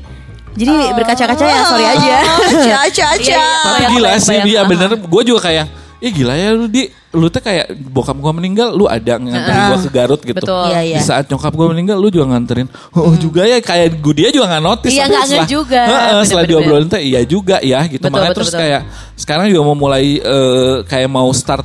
[0.53, 2.17] Jadi berkaca-kaca ya, sorry aja.
[2.69, 2.81] Iya,
[3.17, 3.41] iya.
[3.65, 4.45] Tapi gila bayang, sih bayang.
[4.45, 4.69] dia Aha.
[4.69, 4.91] bener.
[5.01, 5.65] Gue juga kayak,
[5.97, 9.79] Ih gila ya lu di lu tuh kayak bokap gua meninggal lu ada nganterin gua
[9.81, 10.37] ke Garut gitu.
[10.37, 10.69] Betul.
[10.69, 10.99] Iya, iya.
[11.01, 12.69] Di saat nyokap gua meninggal lu juga nganterin.
[12.93, 14.93] Oh juga ya kayak gue dia juga nggak notice.
[14.93, 15.81] Iya, tapi nggak setelah- ngeh juga.
[15.83, 16.49] Heeh, setelah Bener-bener.
[16.69, 17.99] diobrolin tuh iya juga ya gitu.
[17.99, 18.61] Betul, Makanya betul, terus betul.
[18.63, 18.81] kayak
[19.17, 21.65] sekarang juga mau mulai eh, kayak mau start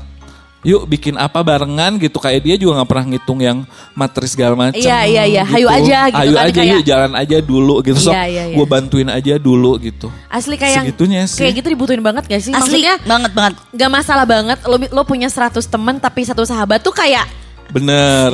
[0.61, 3.57] Yuk bikin apa barengan gitu kayak dia juga nggak pernah ngitung yang
[3.91, 4.77] materi segala macam.
[4.77, 5.41] Iya, iya, iya.
[5.41, 5.77] Hayu gitu.
[5.81, 7.97] aja gitu Hayu kan, aja kayak- yuk jalan aja dulu gitu.
[7.99, 8.55] Sok Iya, iya, iya.
[8.55, 10.07] gue bantuin aja dulu gitu.
[10.27, 11.41] Asli kayak Segitunya sih.
[11.41, 12.51] kayak gitu dibutuhin banget gak sih?
[12.51, 13.53] Asli Maksudnya banget banget.
[13.73, 17.25] gak masalah banget lo lo punya 100 temen tapi satu sahabat tuh kayak
[17.67, 18.29] Bener.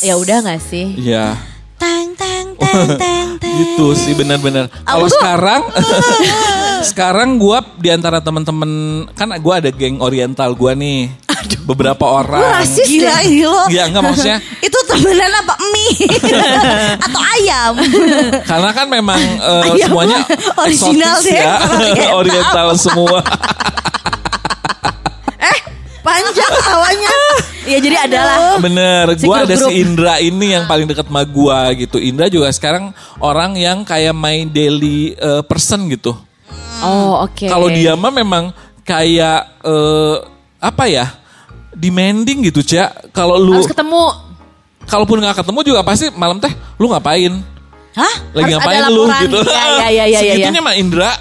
[0.00, 0.96] ya udah gak sih?
[0.96, 1.36] Iya.
[1.76, 3.54] Tang tang tang tang tang.
[3.58, 4.70] gitu sih benar-benar.
[4.80, 5.60] Kalau sekarang
[6.84, 8.70] sekarang gua di antara temen-temen
[9.12, 11.10] kan gua ada geng oriental gua nih.
[11.62, 12.62] Beberapa orang.
[12.62, 13.66] rasis Gila ini lo.
[13.70, 15.94] Iya enggak maksudnya Itu temenan apa mie?
[17.06, 17.72] Atau ayam?
[18.50, 20.20] karena kan memang eh, Ayam semuanya
[20.58, 21.54] original deh, ya.
[22.14, 22.66] oriental.
[22.76, 23.20] semua.
[26.02, 27.14] Panjang tawanya.
[27.62, 31.70] ya jadi adalah Bener, Si gua ada si Indra ini yang paling dekat sama gua
[31.78, 32.02] gitu.
[32.02, 32.90] Indra juga sekarang
[33.22, 36.18] orang yang kayak main daily eh, person gitu.
[36.82, 37.46] Oh, oke.
[37.46, 38.50] Kalau dia mah memang
[38.82, 40.16] kayak eh,
[40.58, 41.06] apa ya?
[41.72, 43.10] Demanding gitu, Cak.
[43.10, 44.02] Kalau lu harus ketemu
[44.84, 47.32] kalaupun nggak ketemu juga pasti malam teh lu ngapain?
[47.92, 48.14] Hah?
[48.32, 49.38] Lagi Harus ngapain ada lu gitu.
[49.44, 51.12] Iya, iya, iya, iya, Segitunya mah Indra.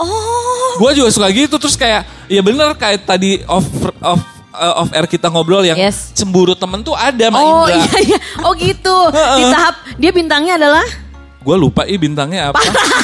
[0.00, 0.78] Oh.
[0.78, 3.66] Gua juga suka gitu terus kayak ya bener kayak tadi off
[4.00, 6.10] off eh, off air kita ngobrol yang Yes.
[6.10, 7.76] cemburu temen tuh ada sama Oh Indra.
[7.76, 8.18] iya iya.
[8.40, 8.96] Oh gitu.
[9.38, 10.86] Di tahap dia bintangnya adalah
[11.40, 12.60] Gue lupa ih bintangnya apa.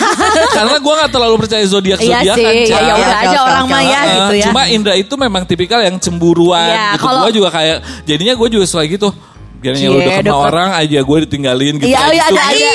[0.57, 2.37] Karena gue gak terlalu percaya zodiak Iya zodiakan.
[2.37, 2.68] sih.
[2.68, 4.12] Ya, ya udah aja orang mah ya oke.
[4.12, 4.44] gitu ya.
[4.46, 7.03] Cuma Indra itu memang tipikal yang cemburuan Iya, gitu.
[7.03, 9.09] kalau- Gue juga kayak jadinya gue juga suka gitu.
[9.57, 11.88] Kayaknya lu deket sama orang aja gue ditinggalin gitu.
[11.88, 12.37] Iya, kayak iya, gitu.
[12.37, 12.70] ada, ada.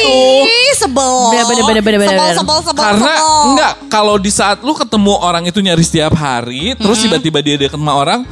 [0.49, 1.13] Ih, sebel.
[1.29, 3.41] Bener, bener, bener, bener, bener, Sebel, sebel, sebel, Karena sebel.
[3.47, 7.77] enggak kalau di saat lu ketemu orang itu nyari setiap hari, terus tiba-tiba dia deket
[7.77, 8.25] sama orang,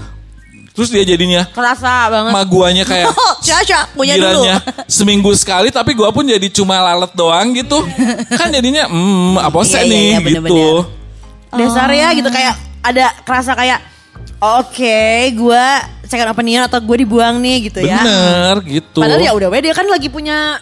[0.73, 2.31] terus dia jadinya kerasa banget.
[2.33, 3.07] sama guanya kayak
[3.49, 4.41] Caca, punya dulu.
[4.85, 7.81] Seminggu sekali tapi gua pun jadi cuma lalat doang gitu.
[8.37, 10.53] kan jadinya hmm apa sih Iya, iya, nih iya, bener-bener.
[10.53, 10.71] gitu.
[11.49, 13.79] Dasar ya gitu kayak ada kerasa kayak
[14.39, 15.01] oke
[15.35, 15.65] gue
[16.07, 17.99] second opinion atau gue dibuang nih gitu ya.
[18.01, 19.01] Bener gitu.
[19.01, 20.61] Padahal ya udah dia kan lagi punya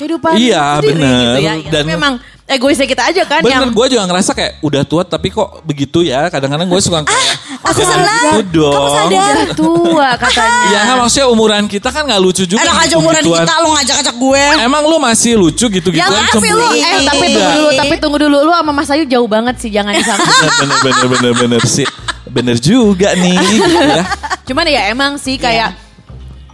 [0.00, 1.12] kehidupan Iya, sendiri bener.
[1.12, 1.52] gitu ya.
[1.52, 2.12] ya Dan- tapi memang
[2.46, 6.00] egoisnya kita aja kan Bener, yang gue juga ngerasa kayak udah tua tapi kok begitu
[6.00, 6.26] ya.
[6.26, 8.24] Kadang-kadang gue suka kayak aku "Jangan senang.
[8.34, 8.74] gitu dong.
[8.74, 9.06] Kamu sadar.
[9.06, 10.66] udah tua katanya.
[10.66, 12.60] Ya nggak maksudnya umuran kita kan nggak lucu juga.
[12.60, 14.44] Enak aja umuran kita lu ngajak-ngajak gue.
[14.58, 18.36] Emang lu masih lucu gitu-gitu Yang tapi lu eh tapi tunggu dulu, tapi tunggu dulu
[18.40, 20.26] lu sama Mas Ayu jauh banget sih jangan disangka.
[20.58, 21.86] bener bener bener bener sih.
[22.26, 23.36] Bener juga nih.
[23.98, 24.04] ya.
[24.42, 25.89] Cuman ya emang sih kayak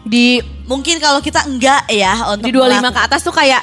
[0.07, 3.62] di Mungkin kalau kita enggak ya untuk di 25 ke atas tuh kayak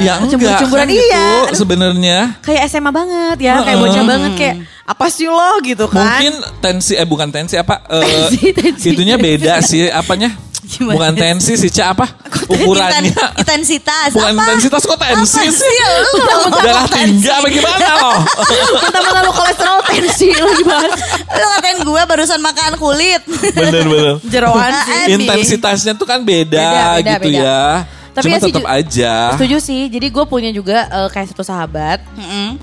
[0.00, 1.28] Ya enggak kan iya.
[1.52, 2.18] sebenarnya.
[2.40, 4.56] kayak SMA banget ya, kayak bocah banget kayak
[4.88, 6.24] apa sih lo gitu kan.
[6.24, 6.34] Mungkin
[6.64, 8.00] tensi eh bukan tensi apa eh,
[8.32, 8.96] Tensi, tensi.
[8.96, 10.32] itunya beda sih apanya?
[10.68, 10.94] Gimana?
[11.00, 12.04] Bukan tensi sih Ca apa?
[12.44, 13.16] Ukurannya.
[13.40, 14.12] intensitas.
[14.12, 14.42] Bukan apa?
[14.52, 15.76] intensitas kok tensi Apa sih.
[15.96, 16.20] Lu
[16.60, 18.18] Darah tinggi apa gimana loh?
[18.84, 20.92] Mentang-mentang lu kolesterol tensi lo gimana?
[21.24, 23.22] Lu ngatain gue barusan makan kulit.
[23.56, 24.14] bener bener.
[24.32, 24.92] Jeroan sih.
[24.92, 25.24] Ah, Ebi.
[25.24, 27.40] Intensitasnya tuh kan beda, Beda, beda, gitu beda.
[27.40, 27.64] ya.
[28.12, 29.12] Tapi Cuma ya sih tetap aja.
[29.40, 29.80] Setuju sih.
[29.88, 32.04] Jadi gue punya juga eh, kayak satu sahabat.
[32.12, 32.60] Mm-mm.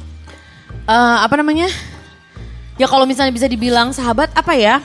[0.86, 1.66] eh, apa namanya?
[2.78, 4.78] Ya kalau misalnya bisa dibilang sahabat apa ya?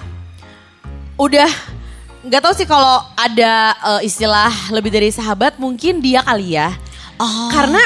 [1.20, 1.50] Udah
[2.20, 6.72] nggak tahu sih kalau ada eh, istilah lebih dari sahabat mungkin dia kali ya.
[7.16, 7.48] Oh.
[7.48, 7.80] Karena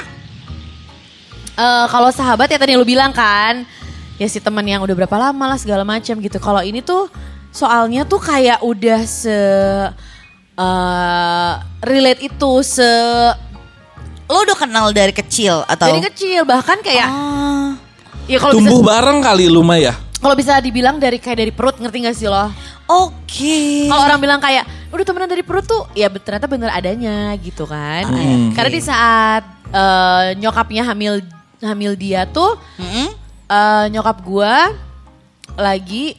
[1.55, 3.63] eh, kalau sahabat ya tadi yang lu bilang kan,
[4.19, 6.39] ya si teman yang udah berapa lama lah segala macam gitu.
[6.43, 7.07] Kalau ini tuh
[7.55, 9.39] soalnya tuh kayak udah se
[10.59, 12.91] eh, relate itu se
[14.25, 15.85] Lo udah kenal dari kecil atau?
[15.85, 17.77] dari kecil bahkan kayak Ah.
[18.25, 19.93] ya kalau Tumbuh bisa bareng kali lu mah ya.
[20.25, 22.49] Kalau bisa dibilang dari kayak dari perut ngerti gak sih lo?
[22.89, 23.93] Oke.
[23.93, 28.09] Kalau orang bilang kayak udah temenan dari perut tuh ya ternyata bener adanya gitu kan.
[28.09, 28.57] Hmm.
[28.57, 31.21] Karena di saat eh, nyokapnya hamil
[31.61, 33.13] hamil dia tuh Mm-mm.
[33.53, 34.73] eh, nyokap gua
[35.61, 36.17] lagi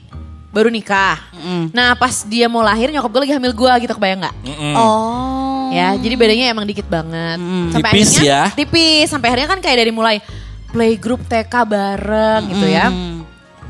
[0.53, 1.17] baru nikah.
[1.33, 1.73] Mm-mm.
[1.73, 4.35] Nah pas dia mau lahir nyokap gue lagi hamil gua gitu kebayang nggak?
[4.77, 5.73] Oh.
[5.73, 7.41] Ya jadi bedanya emang dikit banget.
[7.73, 8.41] Sampai Tipis akhirnya, ya.
[8.53, 9.09] Tipis.
[9.09, 10.21] Sampai akhirnya kan kayak dari mulai
[10.69, 12.93] playgroup TK bareng gitu ya.
[12.93, 13.24] Mm.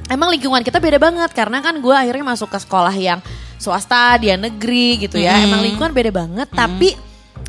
[0.05, 3.19] Emang lingkungan kita beda banget karena kan gue akhirnya masuk ke sekolah yang
[3.57, 5.41] swasta, dia negeri gitu ya.
[5.41, 6.93] Emang lingkungan beda banget, tapi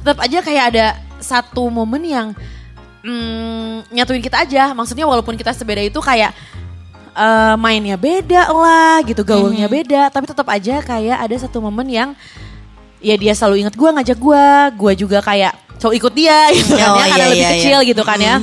[0.00, 0.86] tetap aja kayak ada
[1.20, 2.26] satu momen yang
[3.04, 4.72] mm, nyatuin kita aja.
[4.72, 6.32] Maksudnya walaupun kita sebeda itu kayak
[7.12, 12.10] eh, mainnya beda lah gitu, gaulnya beda, tapi tetap aja kayak ada satu momen yang
[13.04, 14.46] ya dia selalu inget gue ngajak gue,
[14.80, 17.78] gue juga kayak selalu ikut dia gitu kan Oh, ya, karena iya, lebih iya, kecil
[17.84, 17.88] iya.
[17.92, 18.36] gitu kan ya.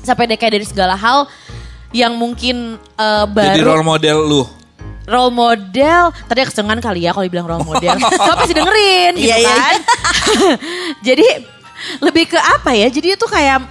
[0.00, 1.28] Sampai deh kayak dari segala hal
[1.90, 4.42] yang mungkin eh, baru Jadi role model lu.
[5.06, 6.02] role model.
[6.26, 7.94] Tadi kesengan kali ya kalau dibilang role model.
[8.26, 9.74] So pasti dengerin gitu Iya, iya, kan?
[11.06, 11.26] Jadi
[12.00, 12.88] lebih ke apa ya?
[12.88, 13.62] Jadi itu kayak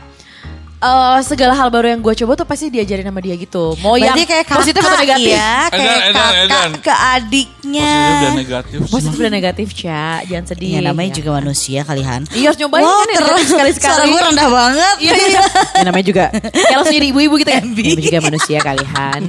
[0.78, 4.12] eh, segala hal baru yang gue coba tuh pasti diajarin sama dia gitu mau yang
[4.12, 6.70] Berarti kayak kakak positif atau negatif ya, kayak Edan, edan, kakak edan.
[6.78, 7.86] ke adiknya.
[7.86, 8.78] Maksudnya udah negatif.
[8.88, 11.16] positif dan negatif Ca jangan sedih Ya namanya ya.
[11.16, 12.22] juga manusia kalian.
[12.32, 14.96] iya harus nyobain Wow, kan ya ter- negatif sekali-sekali Suara gue rendah banget.
[15.00, 15.42] Iya, iya.
[15.78, 19.22] ya namanya juga Kayak langsung jadi ibu-ibu gitu kan Namanya juga manusia kalian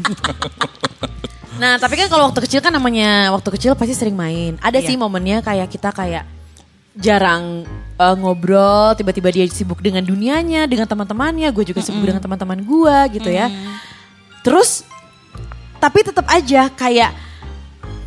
[1.56, 4.86] Nah tapi kan kalau waktu kecil kan namanya Waktu kecil pasti sering main Ada Iya.
[4.86, 6.28] sih momennya kayak kita kayak
[6.96, 7.68] Jarang
[8.00, 12.96] eh, ngobrol Tiba-tiba dia sibuk dengan dunianya Dengan teman-temannya Gue juga sibuk dengan teman-teman gue
[13.20, 13.52] gitu ya.
[14.40, 14.82] Terus
[15.76, 17.12] Tapi tetap aja kayak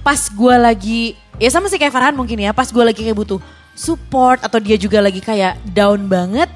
[0.02, 1.02] Pas gue lagi
[1.38, 3.40] Ya sama sih kayak Farhan mungkin ya Pas gue lagi kayak butuh
[3.78, 6.50] support Atau dia juga lagi kayak down banget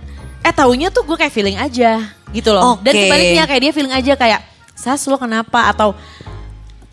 [0.43, 2.01] Eh taunya tuh gue kayak feeling aja
[2.33, 2.81] Gitu loh.
[2.81, 3.01] Dan Oke.
[3.05, 4.41] sebaliknya kayak dia feeling aja kayak
[4.73, 5.69] Sas lo kenapa?
[5.69, 5.93] Atau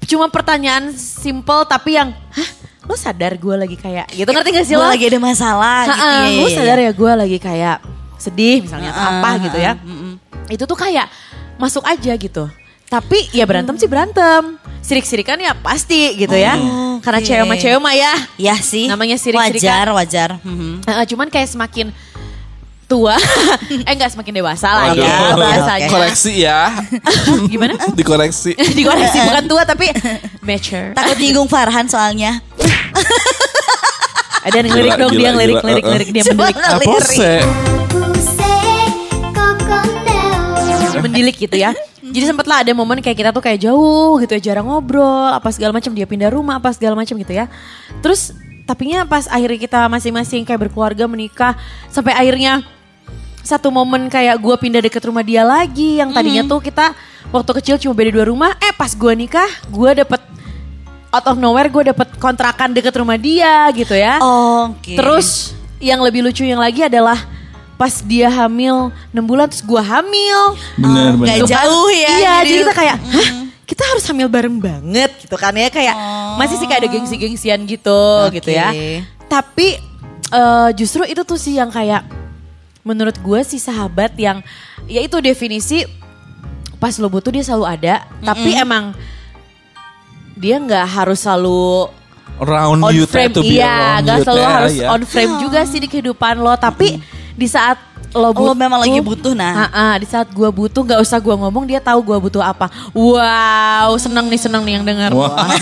[0.04, 4.74] cuma pertanyaan simple tapi yang hah lo sadar gue lagi kayak gitu ngerti gak sih
[4.74, 4.84] lo?
[4.84, 6.40] lagi ada masalah gitu Ha-ha, ya.
[6.40, 6.90] lo ya, sadar ya.
[6.90, 7.76] gue lagi kayak
[8.16, 9.72] sedih misalnya atau apa gitu ya.
[10.46, 11.06] Itu tuh kayak
[11.56, 12.44] masuk aja gitu.
[12.86, 14.58] Tapi ya berantem sih berantem.
[14.80, 16.58] Sirik-sirikan ya pasti gitu ya.
[17.00, 17.26] Karena oke.
[17.26, 18.12] cewek sama cewek mah ya.
[18.36, 18.88] Ya sih.
[18.88, 19.94] Namanya sirik-sirikan.
[19.94, 20.30] Wajar, wajar.
[20.42, 20.84] Mhm.
[20.84, 21.94] Eh, cuman kayak semakin
[22.84, 23.14] tua,
[23.86, 24.98] eh enggak semakin dewasa lah Waduh.
[24.98, 25.88] ya bahasanya.
[25.88, 26.74] Koreksi ya.
[27.46, 27.78] Gimana?
[27.94, 28.58] Dikoreksi.
[28.76, 29.86] Dikoreksi bukan tua tapi
[30.42, 30.90] mature.
[30.92, 32.42] Takut nyinggung Farhan soalnya.
[34.46, 35.68] Ada yang lirik dong gila, dia lirik gila.
[35.68, 37.40] lirik lirik dia mendilik Apa sih?
[41.00, 41.72] mendilik gitu ya.
[42.00, 45.48] Jadi sempet lah ada momen kayak kita tuh kayak jauh gitu ya jarang ngobrol apa
[45.48, 47.48] segala macam dia pindah rumah apa segala macam gitu ya.
[48.04, 48.36] Terus
[48.68, 51.56] tapinya pas akhirnya kita masing-masing kayak berkeluarga menikah
[51.88, 52.62] sampai akhirnya
[53.40, 56.92] satu momen kayak gue pindah deket rumah dia lagi yang tadinya tuh kita
[57.32, 60.20] waktu kecil cuma beda dua rumah eh pas gue nikah gue dapet
[61.10, 64.94] out of nowhere gue dapet kontrakan deket rumah dia gitu ya Oke.
[64.94, 67.16] Terus yang lebih lucu yang lagi adalah
[67.74, 70.52] pas dia hamil 6 bulan terus gua hamil.
[70.76, 71.24] Bener, bener.
[71.24, 71.54] Nggak Gitu kan.
[71.56, 72.10] jauh ya.
[72.12, 73.28] Iya, jadi kita kayak, hah
[73.64, 75.72] kita harus hamil bareng banget gitu kan ya.
[75.72, 76.36] Kayak Oh.
[76.36, 78.02] masih sih kayak ada gengsi-gengsian gitu
[78.36, 78.68] gitu ya.
[79.26, 79.80] Tapi
[80.28, 82.04] eh, justru itu tuh sih yang kayak
[82.84, 84.44] menurut gue sih sahabat yang
[84.84, 85.88] ya itu definisi
[86.76, 87.94] pas lo butuh dia selalu ada.
[88.20, 88.92] Tapi emang
[90.40, 91.92] dia nggak harus selalu
[92.40, 93.28] Round on you frame.
[93.36, 94.88] to be iya gak you selalu teh, harus ya.
[94.88, 96.56] on frame juga sih di kehidupan lo.
[96.56, 96.96] Tapi
[97.36, 97.76] di saat
[98.16, 99.68] lo butuh Lo memang lagi butuh, nah.
[99.68, 102.72] Ha-ha, di saat gua butuh nggak usah gua ngomong dia tahu gua butuh apa.
[102.96, 105.52] Wow seneng nih seneng nih yang dengar Wah.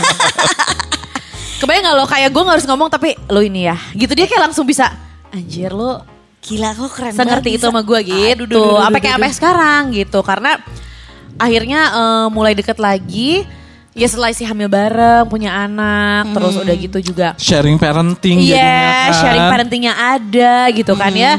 [1.60, 2.04] kebayang gak lo?
[2.06, 3.76] Kayak gua nggak harus ngomong tapi lo ini ya.
[3.98, 4.94] Gitu dia kayak langsung bisa
[5.34, 6.06] anjir lo
[6.38, 7.74] Gila kok keren sengerti banget itu bisa.
[7.74, 8.46] sama gue gitu.
[8.46, 10.22] Aduh, duh, duh, duh, apa kayak sampai sekarang gitu.
[10.22, 10.54] Karena
[11.34, 13.42] akhirnya eh, mulai deket lagi
[13.90, 18.78] ya setelah si hamil bareng punya anak terus udah gitu juga Sharing parenting Iya, jadinya
[18.78, 19.12] kan.
[19.14, 21.32] sharing parentingnya ada gitu kan ya.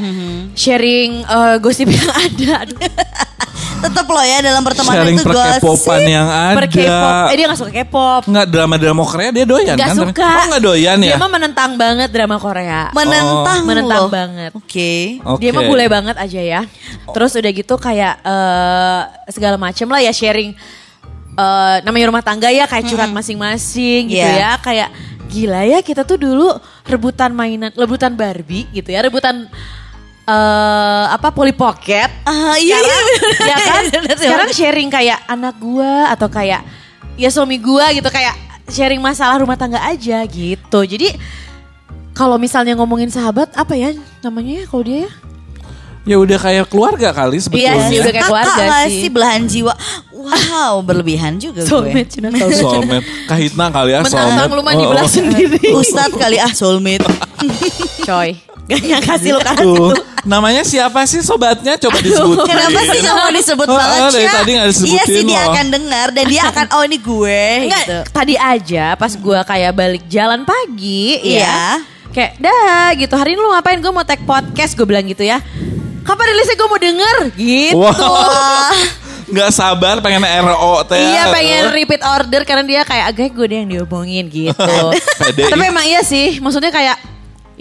[0.53, 2.55] Sharing eh, gosip yang ada.
[3.79, 5.63] Tetep loh ya dalam pertemanan Sharing itu perkepopan
[5.95, 6.11] gosip.
[6.11, 6.83] yang per K-pop.
[6.83, 7.31] ada.
[7.31, 8.21] Eh dia gak suka K-pop.
[8.27, 9.95] Nggak drama-drama Korea dia doyan Gak kan?
[9.97, 10.27] suka.
[10.27, 11.15] Oh nggak doyan ya?
[11.15, 12.91] Dia mah menentang banget drama Korea.
[12.91, 14.11] Menentang Menentang loh.
[14.11, 14.51] banget.
[14.53, 15.23] Oke.
[15.23, 15.39] Oke.
[15.39, 16.61] Dia mah bule banget aja ya.
[17.07, 20.51] Terus udah gitu kayak eh, segala macem lah ya sharing.
[21.39, 24.35] Eh, namanya rumah tangga ya kayak curhat masing-masing gitu Iya.
[24.35, 24.51] ya.
[24.59, 24.89] Kayak
[25.29, 26.51] gila ya kita tuh dulu
[26.83, 28.99] rebutan mainan, rebutan Barbie gitu ya.
[28.99, 29.47] Rebutan
[30.25, 32.09] eh apa Polly Pocket.
[32.21, 33.33] Ah, iya, iya, bener.
[33.41, 33.83] ya kan?
[33.89, 34.57] Bener, Sekarang bener.
[34.57, 36.61] sharing kayak anak gua atau kayak
[37.15, 38.37] ya suami gua gitu kayak
[38.69, 40.79] sharing masalah rumah tangga aja gitu.
[40.85, 41.17] Jadi
[42.13, 43.89] kalau misalnya ngomongin sahabat apa ya
[44.21, 45.11] namanya ya kalau dia ya?
[46.01, 47.75] Ya udah kayak keluarga kali sebetulnya.
[47.75, 48.99] Iya sih, udah kayak keluarga Kakak sih.
[48.99, 49.73] sih belahan jiwa.
[50.11, 51.69] Wow, berlebihan juga gue.
[51.69, 52.55] Soulmate, Cina, soulmate.
[52.55, 53.05] Soulmate.
[53.25, 54.51] Kahitna kali ya Menantang soulmate.
[54.51, 55.09] lu mah Oh, dibelah oh.
[55.09, 55.59] sendiri.
[55.71, 57.05] Ustadz kali ah soulmate.
[58.07, 58.35] Coy.
[58.65, 59.57] Gak nyangka sih lu kan.
[59.57, 61.73] Tuh, namanya siapa sih sobatnya?
[61.75, 62.45] Coba disebut.
[62.45, 65.35] Kenapa sih gak mau disebut Oh, banget oh, dari tadi nggak disebutin Iya sih dia
[65.35, 65.47] loh.
[65.49, 67.97] akan dengar dan dia akan oh ini gue Enggak, gitu.
[68.11, 71.41] tadi aja pas gua kayak balik jalan pagi Iya.
[71.41, 71.61] ya.
[72.09, 75.41] Kayak dah gitu hari ini lu ngapain gue mau tag podcast gue bilang gitu ya.
[76.09, 77.77] Kapan rilisnya gue mau denger gitu.
[77.77, 78.73] Wah.
[79.29, 80.97] nggak sabar pengen RO teh.
[80.97, 84.77] Iya pengen repeat order karena dia kayak agak gue deh yang diomongin gitu.
[85.21, 85.53] Pede.
[85.53, 86.97] Tapi emang iya sih, maksudnya kayak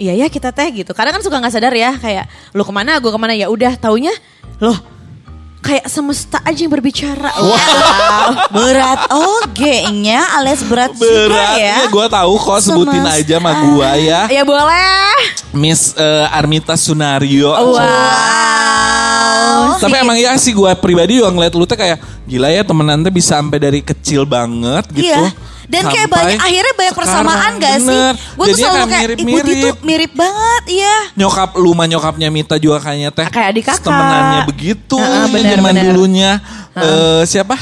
[0.01, 0.97] iya ya kita teh gitu.
[0.97, 2.25] Karena kan suka nggak sadar ya kayak
[2.57, 4.13] lu ke mana, gue ke mana ya udah taunya
[4.57, 4.98] loh
[5.59, 7.31] kayak semesta aja yang berbicara.
[7.35, 8.49] Wow.
[8.55, 11.77] Berat oge-nya alias berat, juga Berat ya.
[11.91, 13.19] gue tahu kok sebutin Semesta.
[13.19, 14.31] aja sama gua ya.
[14.31, 15.13] ya boleh.
[15.51, 17.51] Miss eh, Armita Sunario.
[17.51, 17.79] Wow.
[19.79, 23.11] Tapi emang ya sih gue pribadi juga ngeliat lu tuh kayak gila ya temenan tuh
[23.11, 25.11] bisa sampai dari kecil banget gitu.
[25.11, 25.31] Iya.
[25.69, 28.01] Dan kayak Sampai banyak akhirnya banyak persamaan gak sih?
[28.33, 29.53] Gue tuh selalu kayak kayak ibu mirip-mirip.
[29.53, 30.97] itu mirip banget, iya.
[31.13, 33.27] Nyokap lu mah nyokapnya Mita juga kayaknya teh.
[33.29, 33.85] Kayak adik kakak.
[33.85, 34.97] Temenannya begitu.
[34.97, 35.83] Ya, bener, zaman bener.
[35.85, 36.31] dulunya.
[36.73, 37.53] Eh, siapa?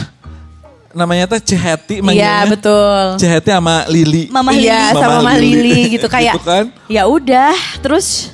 [0.90, 2.48] Namanya teh Ceheti Iya manggilnya.
[2.48, 3.04] betul.
[3.20, 4.24] Ceheti sama Lili.
[4.32, 5.52] Mama Iya Mama sama Mama Lili.
[5.60, 6.40] Lili gitu kayak.
[6.40, 6.66] Gitu kan.
[6.88, 7.52] Ya udah,
[7.84, 8.32] terus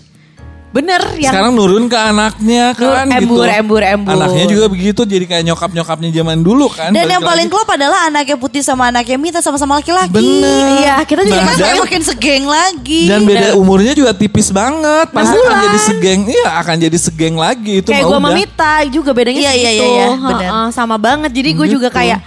[0.74, 3.62] bener yang Sekarang nurun ke anaknya Nur- kan embur, gitu.
[3.62, 4.12] embur, embur.
[4.12, 6.90] Anaknya juga begitu jadi kayak nyokap-nyokapnya zaman dulu kan.
[6.90, 10.10] Dan yang paling klop adalah anaknya Putih sama anaknya Mita sama-sama laki-laki.
[10.10, 10.82] Bener.
[10.82, 13.06] Iya, kita juga Nah, kan dan- makin segeng lagi.
[13.06, 15.14] Dan beda umurnya juga tipis banget.
[15.14, 16.20] Pasti akan jadi segeng.
[16.26, 18.30] Iya akan jadi segeng lagi itu kayak gue sama.
[18.34, 19.86] Mita juga bedanya Iya, iya, segitu.
[19.86, 20.50] iya, iya, Heeh, benar.
[20.74, 21.30] sama banget.
[21.30, 22.18] Jadi gue juga kayak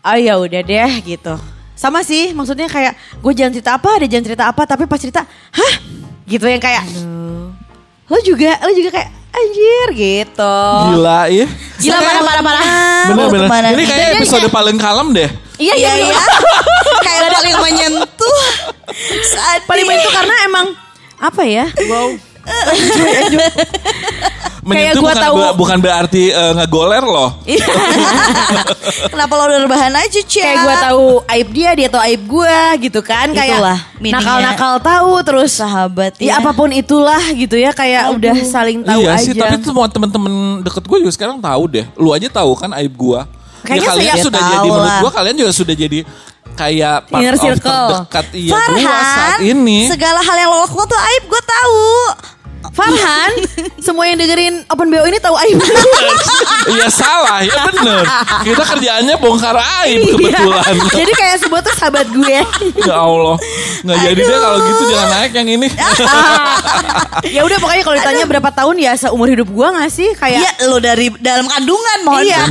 [0.00, 1.34] ah ya udah deh gitu.
[1.76, 5.28] Sama sih maksudnya kayak gue jangan cerita apa, ada jangan cerita apa, tapi pas cerita,
[5.28, 5.72] hah?
[6.24, 6.82] Gitu yang kayak
[8.06, 10.56] lo juga, lo juga kayak anjir gitu.
[10.94, 11.46] Gila ya.
[11.76, 12.64] Gila parah parah parah.
[13.10, 13.48] Bener-bener.
[13.48, 13.86] ke mana Ini nih?
[13.86, 15.30] kayak Dan episode paling kalem deh.
[15.56, 16.14] Iya Iya, iya iya.
[16.14, 16.22] iya.
[17.04, 18.40] kayak paling menyentuh.
[19.26, 20.66] Saat Paling itu karena emang
[21.18, 21.66] apa ya?
[21.88, 22.08] Wow.
[24.66, 27.30] Menyentuh gua bukan, tahu- be- bukan berarti eh, ngegoler loh.
[29.06, 30.42] Kenapa lo udah rebahan aja, Cia?
[30.42, 33.30] kayak gue tahu aib dia, dia tahu aib gue gitu kan.
[33.30, 34.18] Kayak Itulah meaningnya.
[34.20, 39.14] nakal-nakal tahu terus sahabat Ya apa pun itulah gitu ya kayak udah saling tahu iya
[39.14, 39.22] aja.
[39.22, 41.86] sih, tapi semua temen-temen deket gue juga sekarang tahu deh.
[41.94, 43.20] Lu aja tahu kan aib gue.
[43.20, 43.26] Ya
[43.64, 45.00] Kayaknya kalian saya sudah tahu jadi menurut lah.
[45.00, 45.98] gue kalian juga sudah jadi
[46.56, 47.86] kayak part Inner of circle.
[47.92, 49.78] terdekat iya gua Farhan, saat ini.
[49.86, 51.82] segala hal yang lo lakukan tuh aib gue tahu.
[52.68, 53.32] Farhan,
[53.86, 55.58] semua yang dengerin Open BO ini tahu aib.
[56.66, 58.02] Iya salah, ya bener.
[58.42, 60.34] Kita kerjaannya bongkar aib Iya.
[60.34, 60.74] kebetulan.
[60.98, 62.38] Jadi kayak sebuah tuh sahabat gue.
[62.82, 63.38] ya Allah,
[63.80, 65.68] nggak jadi deh kalau gitu jangan naik yang ini.
[67.24, 70.50] ya udah pokoknya kalau ditanya berapa tahun ya seumur hidup gue gak sih kayak Iya,
[70.66, 72.44] lo dari dalam kandungan mohon iya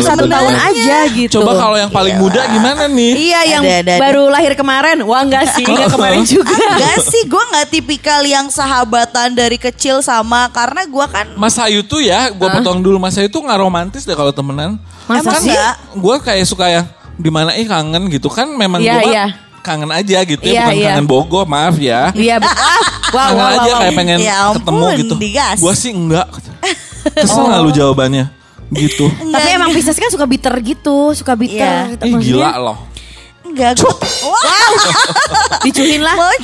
[0.00, 1.42] satu tahun aja gitu.
[1.42, 3.12] Coba kalau yang paling muda gimana nih?
[3.16, 4.00] Iya yang Ada, ada, ada.
[4.00, 5.02] baru lahir kemarin.
[5.02, 6.54] Wah enggak sih, enggak kemarin juga.
[6.54, 11.80] Enggak sih, gue nggak tipikal yang sahabatan dari kecil sama karena gue kan Mas Ayu
[11.80, 14.76] tuh ya, gue potong dulu Mas Ayu tuh nggak romantis deh kalau temenan.
[15.04, 15.52] Masa Emang sih?
[15.52, 15.74] enggak?
[15.94, 19.26] Gue kayak suka yang di mana ih kangen gitu kan memang Iya, gue iya.
[19.60, 20.88] kangen aja gitu ya, Iya, bukan iya.
[20.92, 22.10] kangen Bogo, maaf ya.
[22.12, 22.36] Iya.
[22.44, 23.98] Ah, Wow, kangen wow, aja wow, kayak wow.
[23.98, 25.14] pengen Ya ampun, ketemu gitu.
[25.16, 25.58] digas.
[25.58, 26.26] Gue sih enggak.
[27.22, 28.24] Kesel nggak lu jawabannya?
[28.66, 29.06] Gitu.
[29.30, 31.94] Tapi emang Pisces kan suka bitter gitu, suka bitter.
[31.94, 32.02] Iya.
[32.02, 32.78] Ih Maksudnya, gila loh.
[33.46, 33.94] enggak gue.
[34.26, 34.72] Wow,
[35.64, 36.18] Dicuhin lah.
[36.18, 36.34] mau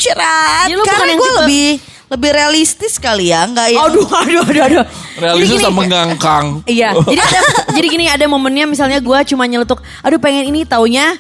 [0.79, 1.67] bukan Karena gue lebih
[2.13, 4.85] lebih realistis kali ya, enggak yang Aduh, aduh, aduh, aduh.
[5.17, 6.61] Realistis gini- sama ngangkang.
[6.69, 6.93] Iya.
[7.09, 7.41] Jadi ada
[7.73, 11.17] jadi gini ada momennya misalnya gue cuma nyeletuk, aduh pengen ini taunya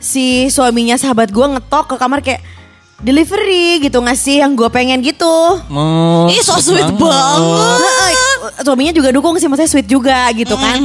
[0.00, 2.40] si suaminya sahabat gue ngetok ke kamar kayak
[3.02, 5.58] delivery gitu ngasih yang gue pengen gitu.
[5.68, 7.82] Oh, Ih, so sweet banget.
[7.82, 8.12] Heeh,
[8.62, 10.78] suaminya juga dukung sih, maksudnya sweet juga gitu kan.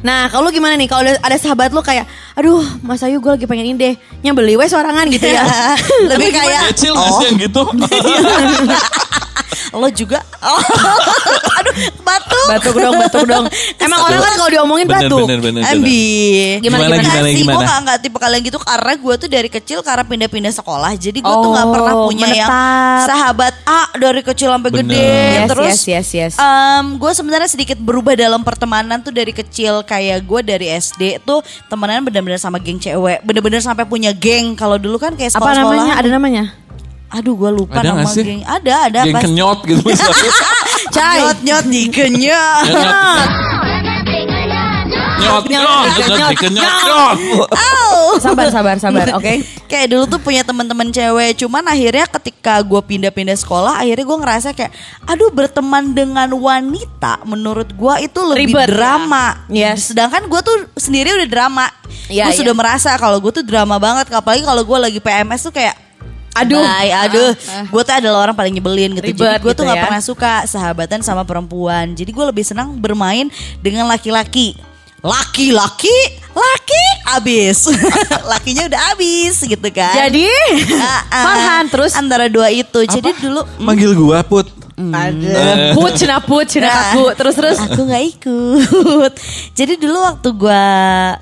[0.00, 2.06] Nah kalau lu gimana nih kalau ada, sahabat lu kayak,
[2.38, 5.42] aduh Mas Ayu gue lagi pengen ini deh, nyambeli wes sorangan gitu ya.
[6.14, 7.62] lebih kayak Kecil sih yang gitu?
[9.74, 10.22] lo juga.
[10.38, 10.60] Oh.
[11.58, 12.44] Aduh, batuk.
[12.46, 13.44] batuk dong, batuk dong.
[13.84, 15.26] Emang orang kan kalau diomongin Bener, batuk.
[15.26, 15.74] bener, bener, bener.
[15.74, 16.04] Ambi.
[16.60, 17.56] Gimana, gimana, Enggak sih, gimana?
[17.56, 20.92] Gue gak, gak tipe kalian gitu karena gue tuh dari kecil karena pindah-pindah sekolah.
[20.94, 23.06] Jadi gue tuh gak Oh, pernah punya yang menetap.
[23.06, 24.84] sahabat A dari kecil sampai Bener.
[24.84, 25.08] gede.
[25.34, 26.34] Yes, Terus yes, yes, yes.
[26.94, 29.80] gue sebenarnya sedikit berubah dalam pertemanan tuh dari kecil.
[29.82, 33.20] Kayak gue dari SD tuh temenan bener-bener sama geng cewek.
[33.20, 34.54] Bener-bener sampai punya geng.
[34.54, 35.74] Kalau dulu kan kayak Apa sekolah-sekolah.
[35.74, 35.92] namanya?
[35.96, 36.44] Ada namanya?
[37.10, 38.22] Aduh gue lupa Ada nama nggak sih?
[38.22, 38.42] geng.
[38.42, 39.00] Ada, ada.
[39.02, 39.24] Geng pasti.
[39.28, 39.82] kenyot gitu.
[40.90, 41.18] Cai.
[41.20, 42.64] Nyot nyot di kenyot.
[45.14, 47.16] Nyot, nyot, nyot, nyot, nyot.
[48.14, 49.06] Sabar, sabar, sabar.
[49.18, 49.42] Oke.
[49.64, 54.48] kayak dulu tuh punya teman-teman cewek cuman akhirnya ketika gue pindah-pindah sekolah akhirnya gue ngerasa
[54.52, 54.70] kayak
[55.02, 58.70] aduh berteman dengan wanita menurut gue itu lebih Ribet, ya?
[58.70, 59.90] drama Yes.
[59.90, 61.66] sedangkan gue tuh sendiri udah drama
[62.06, 62.38] Iya, gue iya.
[62.38, 65.74] sudah merasa kalau gue tuh drama banget apalagi kalau gue lagi PMS tuh kayak
[66.34, 66.58] Aduh.
[66.58, 67.30] Bye, aduh,
[67.64, 69.06] gue tuh adalah orang paling nyebelin gitu.
[69.06, 69.84] Ribet Jadi gue tuh gitu nggak ya.
[69.86, 71.94] pernah suka sahabatan sama perempuan.
[71.94, 74.58] Jadi gue lebih senang bermain dengan laki-laki.
[74.98, 75.92] Laki-laki,
[76.32, 77.68] laki abis,
[78.32, 80.08] lakinya udah abis gitu kan.
[80.08, 80.24] Jadi
[80.80, 81.22] Ah, ah.
[81.22, 82.80] Farhan terus antara dua itu.
[82.82, 84.63] Jadi dulu Manggil gua Put.
[84.74, 85.70] Ada.
[85.72, 86.74] Put, cina put, cina Nah.
[86.90, 87.04] kaku.
[87.14, 87.58] Terus terus.
[87.60, 89.12] Aku nggak ikut.
[89.58, 90.64] Jadi dulu waktu gua,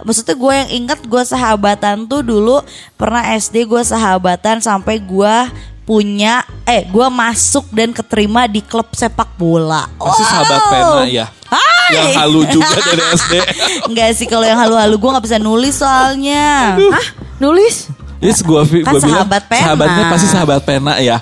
[0.00, 6.40] maksudnya gue yang ingat gue sahabatan tuh dulu pernah SD gue sahabatan sampai gua punya,
[6.62, 9.84] eh gue masuk dan keterima di klub sepak bola.
[9.92, 11.26] Pasti sahabat pena ya.
[11.44, 11.90] Hai.
[11.92, 13.32] Yang halu juga dari SD.
[13.84, 16.78] Enggak sih kalau yang halu-halu gue nggak bisa nulis soalnya.
[16.78, 17.06] Hah?
[17.36, 17.90] Nulis?
[18.22, 19.62] Yes, gua, Kan gua bilang sahabat pena.
[19.66, 21.18] sahabatnya pasti sahabat pena ya.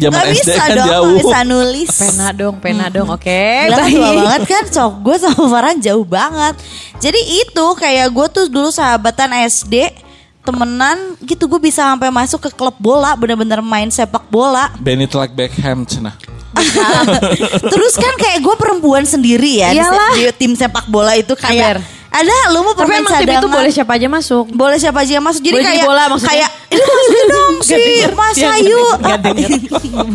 [0.00, 1.04] Zaman Gak SD bisa kan dong, jauh.
[1.04, 1.90] nggak bisa nulis.
[1.92, 3.08] Pena dong, pena dong.
[3.08, 4.18] Oke, Gila tua baik.
[4.18, 6.54] banget kan Cok gue sama Farhan jauh banget
[6.98, 9.92] Jadi itu kayak gue tuh dulu sahabatan SD
[10.40, 15.32] Temenan gitu gue bisa sampai masuk ke klub bola Bener-bener main sepak bola Benit like
[15.32, 16.16] Beckham cenah.
[17.72, 20.12] Terus kan kayak gue perempuan sendiri ya di, Iyalah.
[20.12, 21.99] di tim sepak bola itu kayak Ember.
[22.10, 23.54] Ada lu mau Tapi pemain emang tim itu cadangan.
[23.54, 24.44] boleh siapa aja masuk.
[24.50, 26.30] boleh siapa aja yang masuk jadi Boleh jadi kayak bola maksudnya.
[26.32, 28.10] kayak ini masukin dong si denger.
[28.12, 28.82] Mas Dia Ayu.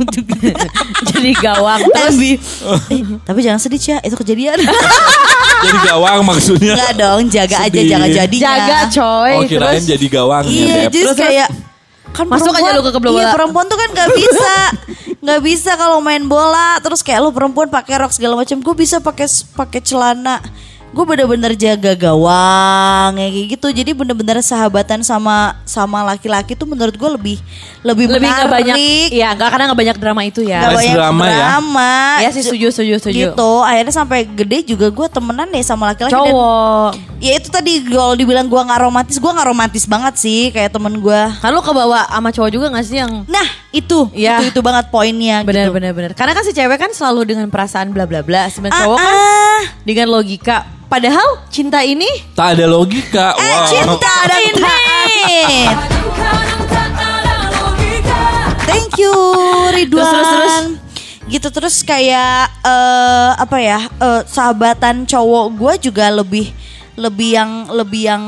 [1.06, 1.82] Jadi gawang.
[1.90, 2.30] tapi
[2.90, 4.60] eh, tapi jangan sedih ya itu kejadian
[5.66, 6.74] Jadi gawang maksudnya.
[6.76, 9.32] Enggak dong jaga aja jangan jadinya Jaga coy.
[9.34, 10.92] Oh kirain Terus jadi gawang Iya, ya, Beb.
[10.92, 11.48] jadi Terus, kayak
[12.12, 13.18] kan Masuk aja perempuan- lu ke klub bola.
[13.18, 14.54] Iya, perempuan tuh kan nggak bisa.
[15.18, 18.58] nggak bisa kalau main bola terus kayak lu perempuan pakai rok segala macam.
[18.58, 20.38] Gue bisa pakai pakai celana.
[20.96, 23.68] Gue bener-bener jaga gawang ya kayak gitu.
[23.70, 27.38] Jadi bener-bener sahabatan sama sama laki-laki tuh menurut gue lebih
[27.84, 28.48] lebih, lebih menarik.
[28.48, 28.76] banyak.
[29.12, 30.72] Iya, nggak karena nggak banyak drama itu ya.
[30.72, 31.36] Less banyak drama ya.
[31.36, 31.92] drama.
[32.24, 33.20] Iya sih, setuju, setuju, setuju.
[33.36, 33.52] Gitu.
[33.60, 36.16] Akhirnya sampai gede juga gue temenan deh sama laki-laki.
[36.16, 36.90] dan- Cowok.
[37.20, 40.96] Ya itu tadi kalau dibilang gue nggak romantis, gue nggak romantis banget sih kayak temen
[40.98, 41.22] gue.
[41.44, 43.44] Kalau kebawa sama cowok juga gak sih yang Nah
[43.76, 44.40] itu, Iya.
[44.40, 45.44] itu itu banget poinnya.
[45.44, 45.76] benar gitu.
[45.76, 46.12] benar benar.
[46.14, 48.48] Karena kan si cewek kan selalu dengan perasaan bla bla bla.
[48.48, 49.62] Sebenarnya Ah, cowok kan ah.
[49.84, 50.58] dengan logika.
[50.86, 53.36] Padahal cinta ini Tak ada logika.
[53.36, 53.68] Eh Wow.
[53.68, 55.68] cinta ini.
[58.66, 59.14] Thank you
[59.72, 60.04] Ridwan.
[60.04, 60.56] Terus, terus, terus.
[61.26, 66.54] Gitu terus kayak eh apa ya eh, sahabatan cowok gue juga lebih
[66.96, 68.24] lebih yang lebih yang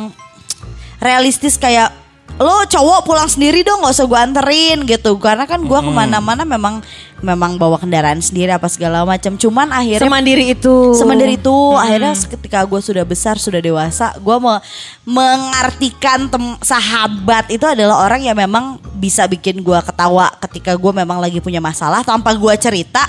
[0.97, 1.93] realistis kayak
[2.37, 5.17] lo cowok pulang sendiri dong nggak usah gue anterin gitu.
[5.17, 6.85] Karena kan gue ke mana-mana memang
[7.17, 10.93] memang bawa kendaraan sendiri apa segala macam cuman akhirnya semandiri itu.
[10.93, 11.57] Semandiri itu.
[11.73, 14.61] Akhirnya ketika gue sudah besar sudah dewasa gue mau
[15.07, 21.17] mengartikan tem- sahabat itu adalah orang yang memang bisa bikin gue ketawa ketika gue memang
[21.17, 23.01] lagi punya masalah tanpa gue cerita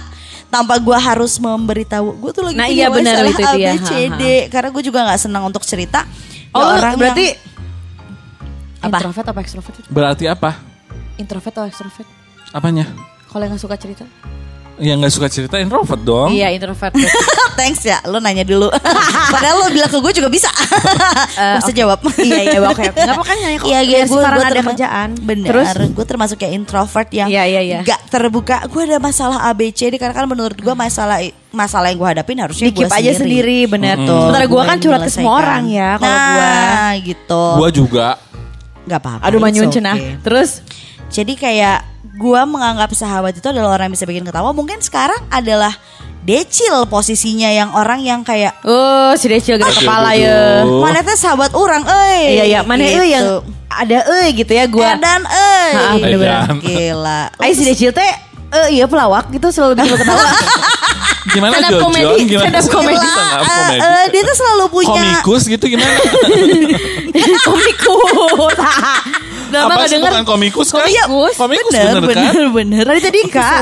[0.48, 2.16] tanpa gue harus memberitahu.
[2.24, 3.74] Gue tuh lagi Nah, punya iya benar masalah itu, A, itu B, ya.
[3.84, 3.90] C,
[4.48, 6.08] karena gue juga nggak senang untuk cerita.
[6.56, 7.40] Oh, ke lu orang berarti yang-
[8.78, 9.02] Apa?
[9.02, 9.74] introvert apa extrovert?
[9.90, 10.50] Berarti apa?
[11.16, 12.08] Introvert atau extrovert?
[12.50, 12.86] Apanya?
[13.26, 14.04] Kalau yang gak suka cerita?
[14.78, 16.30] Yang nggak suka cerita introvert dong.
[16.30, 16.94] Iya introvert.
[17.58, 18.70] thanks ya lo nanya dulu
[19.34, 20.46] padahal lo bilang ke gue juga bisa
[21.34, 22.86] Gua bisa jawab iya iya oke.
[22.86, 23.66] Nggak apa kan nanya kok.
[23.66, 25.08] Iya, iya, Biar gue sekarang ada terma- kerjaan.
[25.18, 27.78] Bener, Terus gue termasuk kayak introvert yang Iya, iya, iya.
[27.82, 28.62] gak terbuka.
[28.70, 31.18] Gue ada masalah ABCD karena kan menurut gue masalah
[31.50, 35.00] masalah yang gue hadapin harusnya dikip gue aja sendiri bener Tuh, Sementara gue kan curhat
[35.02, 36.30] ke semua orang ya kalau nah,
[36.94, 37.10] gue.
[37.10, 37.44] gitu.
[37.58, 38.06] Gua juga.
[38.88, 39.22] Gak apa-apa.
[39.28, 39.78] Aduh manyun okay.
[39.78, 39.96] cenah.
[40.24, 40.64] Terus
[41.08, 41.88] Jadi kayak
[42.20, 44.52] gue menganggap sahabat itu adalah orang yang bisa bikin ketawa.
[44.52, 45.72] Mungkin sekarang adalah
[46.28, 50.68] decil posisinya yang orang yang kayak Oh, si Decil gerak Aduh, kepala ya.
[50.68, 52.36] mana teh sahabat orang, eh.
[52.36, 53.40] Iya iya, mana itu yang
[53.72, 55.00] ada eh gitu ya gua.
[55.00, 55.68] Edan, eh.
[56.60, 57.20] Gila.
[57.40, 58.12] Ay si Decil teh
[58.48, 60.20] eh iya pelawak gitu selalu bikin ketawa.
[61.28, 62.42] Gimana Stand up comedy, Gimana?
[62.42, 62.96] stand up comedy.
[62.98, 63.78] Stand up Eh, comedy.
[63.78, 65.92] eh, dia tuh selalu punya Komikus gitu gimana?
[67.38, 68.54] Komikus.
[69.48, 70.10] Udah mah Apa sih denger.
[70.10, 70.84] bukan komikus kan?
[70.84, 71.34] Komikus.
[71.36, 72.32] Komikus bener, bener, kan?
[72.32, 72.84] bener, bener.
[72.98, 73.60] Tadi kak.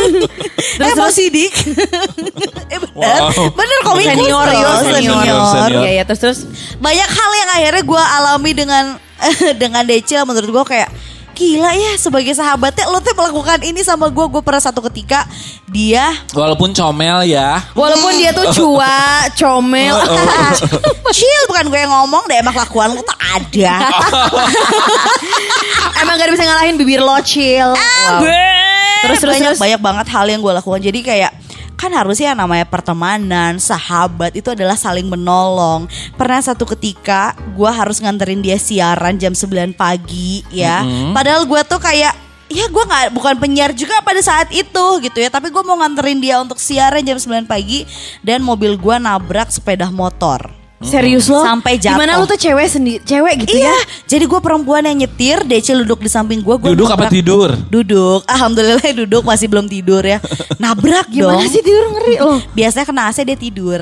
[0.84, 1.52] eh mau sidik.
[2.72, 3.52] eh bener, Wow.
[3.52, 5.20] bener komikus Senior senior, senior.
[5.46, 5.82] senior.
[5.82, 6.38] Iya iya terus terus.
[6.78, 8.84] Banyak hal yang akhirnya gue alami dengan
[9.56, 10.88] dengan Decil menurut gue kayak
[11.36, 15.28] gila ya sebagai sahabatnya lo tuh melakukan ini sama gue gue pernah satu ketika
[15.68, 17.60] dia Walaupun comel ya.
[17.76, 19.92] Walaupun dia tuh cua, comel.
[21.16, 23.76] chill bukan gue yang ngomong deh emang kelakuan lo tuh ada
[26.00, 27.76] Emang gak bisa ngalahin bibir lo chill.
[27.76, 28.20] Wow.
[29.04, 30.80] Terus terus, banyak banyak banget hal yang gue lakukan.
[30.80, 31.32] Jadi kayak
[31.76, 35.84] kan harusnya yang namanya pertemanan sahabat itu adalah saling menolong.
[36.16, 40.82] Pernah satu ketika gue harus nganterin dia siaran jam 9 pagi ya.
[41.12, 42.16] Padahal gue tuh kayak
[42.46, 45.28] ya gue nggak bukan penyiar juga pada saat itu gitu ya.
[45.28, 47.84] Tapi gue mau nganterin dia untuk siaran jam 9 pagi
[48.24, 51.40] dan mobil gue nabrak sepeda motor Serius lo?
[51.40, 51.96] Sampai jatuh.
[51.96, 53.76] Gimana lu tuh cewek sendiri, cewek gitu iya ya?
[54.06, 57.48] jadi gue perempuan yang nyetir Decil duduk di samping gue gue Duduk apa tidur?
[57.66, 60.20] Duduk, alhamdulillah duduk masih belum tidur ya.
[60.62, 61.48] Nabrak Gimana dong.
[61.48, 62.36] sih tidur ngeri lo?
[62.58, 63.80] Biasanya kena AC dia tidur.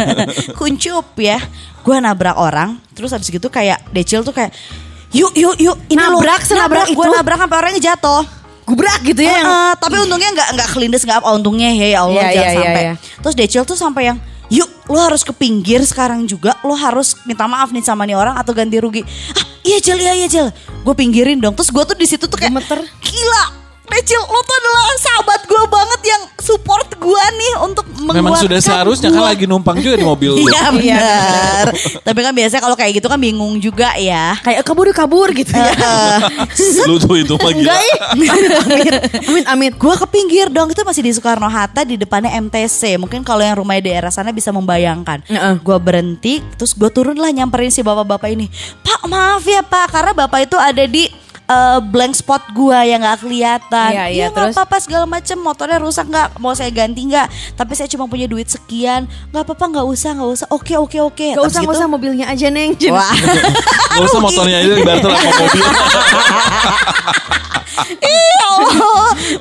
[0.58, 1.36] Kuncup ya.
[1.82, 4.54] Gue nabrak orang, terus habis gitu kayak Decil tuh kayak
[5.10, 7.10] yuk yuk yuk ini Nabrak, lo senabrak Gue itu?
[7.12, 8.22] nabrak sampai orangnya jatuh.
[8.62, 9.36] gubrak gitu ya.
[9.36, 12.38] yang- Heeh, tapi untungnya nggak nggak kelindes nggak apa untungnya ya ya Allah Iya, jangan
[12.38, 12.82] iya, iya, sampai.
[12.82, 12.94] iya.
[13.20, 14.18] Terus Decil tuh sampai yang
[14.92, 18.52] lo harus ke pinggir sekarang juga lo harus minta maaf nih sama nih orang atau
[18.52, 19.00] ganti rugi.
[19.32, 20.52] Ah iya Jel iya iya Jel.
[20.84, 21.56] Gue pinggirin dong.
[21.56, 22.84] Terus gue tuh di situ tuh kayak Gemeter.
[23.00, 23.61] gila.
[23.82, 29.14] Decil lo tuh adalah sahabat gue banget yang support gue nih untuk Memang sudah seharusnya
[29.14, 29.30] kan gua.
[29.30, 30.42] lagi numpang juga di mobil lu.
[30.52, 31.66] Iya benar.
[32.02, 34.34] Tapi kan biasanya kalau kayak gitu kan bingung juga ya.
[34.42, 36.18] Kayak kabur kabur gitu ya.
[36.90, 37.62] Lu tuh itu mah gila.
[37.62, 37.98] Enggak ih.
[38.12, 38.30] Amit,
[39.28, 39.72] amit, amit.
[39.78, 42.98] Gue ke pinggir dong itu masih di Soekarno Hatta di depannya MTC.
[42.98, 45.24] Mungkin kalau yang rumahnya di daerah sana bisa membayangkan.
[45.30, 45.54] Heeh.
[45.62, 48.50] Gue berhenti, terus gue turun lah nyamperin si bapak-bapak ini.
[48.82, 51.06] Pak maaf ya pak, karena bapak itu ada di
[51.52, 53.90] eh, blank spot gue yang nggak kelihatan.
[53.92, 54.54] Iya, iya, nggak terus?
[54.56, 55.36] apa-apa segala macem.
[55.36, 56.40] Motornya rusak nggak?
[56.40, 57.28] Mau saya ganti nggak?
[57.54, 59.04] Tapi saya cuma punya duit sekian.
[59.30, 60.46] Nggak apa-apa, nggak usah, nggak usah.
[60.48, 61.28] Oke oke oke.
[61.32, 62.72] Gak Terus usah, gak gitu, usah mobilnya aja neng.
[62.88, 63.12] Wah.
[63.92, 65.64] Gak usah motornya aja dibantu sama mobil.
[68.02, 68.44] Iya.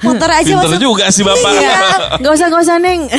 [0.07, 0.81] Motor aja Pinter masuk.
[0.81, 1.51] juga sih bapak.
[1.51, 1.79] Iya,
[2.23, 3.11] gak usah, gak usah neng.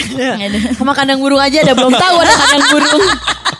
[0.72, 3.02] Sama kandang burung aja, ada belum tahu ada kandang burung.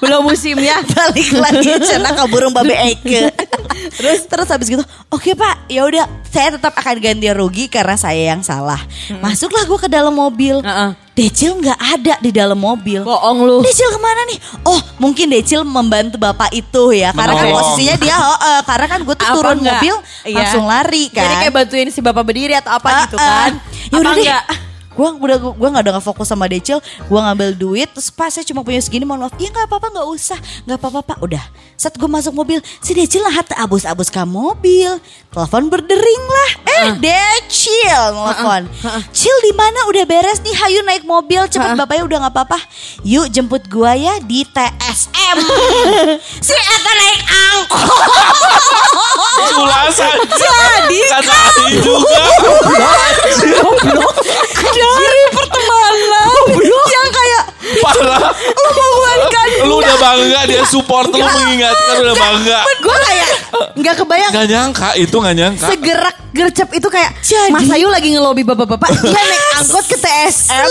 [0.02, 0.82] Belum musimnya.
[0.92, 3.30] balik lagi cina ke burung babe Eke.
[3.98, 8.34] terus terus habis gitu, oke pak, ya udah saya tetap akan ganti rugi karena saya
[8.34, 8.82] yang salah.
[9.18, 10.58] Masuklah gue ke dalam mobil.
[10.58, 10.90] Heeh.
[11.12, 13.04] Decil nggak ada di dalam mobil.
[13.04, 13.60] Bohong lu.
[13.60, 14.38] Decil ke mana nih?
[14.64, 19.00] Oh mungkin Decil membantu bapak itu ya Karena kan posisinya dia oh, eh, Karena kan
[19.04, 19.76] gue tuh Apa turun enggak?
[19.76, 20.36] mobil Iya.
[20.40, 23.28] Langsung lari kan Jadi kayak bantuin si bapak berdiri atau apa gitu Ah, ah.
[23.28, 23.52] kan.
[23.92, 24.24] Ya udah deh.
[24.24, 24.44] enggak?
[24.92, 28.60] Gue udah gue nggak nggak fokus sama Decil, gue ngambil duit, terus pas saya cuma
[28.60, 30.38] punya segini, mohon maaf, iya nggak apa-apa nggak usah,
[30.68, 31.44] nggak apa-apa pak, udah.
[31.80, 33.32] Saat gue masuk mobil, si Decil lah
[33.64, 35.00] abus-abus ke mobil,
[35.32, 38.62] telepon berdering lah, eh Decil telepon,
[39.16, 39.88] Cil di mana?
[39.88, 42.58] Udah beres nih, hayu naik mobil, cepet bapaknya udah nggak apa-apa,
[43.00, 45.36] yuk jemput gue ya di TSM,
[46.46, 48.12] si Eta naik angkot,
[49.52, 50.16] Ulasan.
[50.32, 51.38] jadi Kata
[51.80, 52.24] juga.
[54.84, 55.94] Dari pertemanan
[56.84, 57.42] yang kayak
[57.74, 58.30] Parah.
[58.36, 62.58] lu menguatkan Lu udah bangga dia support lu mengingatkan udah bangga.
[62.78, 63.28] Gue kayak
[63.74, 64.30] nggak kebayang.
[64.30, 65.66] Gak nyangka itu gak nyangka.
[65.68, 70.66] segerak gercep itu kayak Jadi- Mas Ayu lagi ngelobi bapak-bapak dia naik angkot ke TSM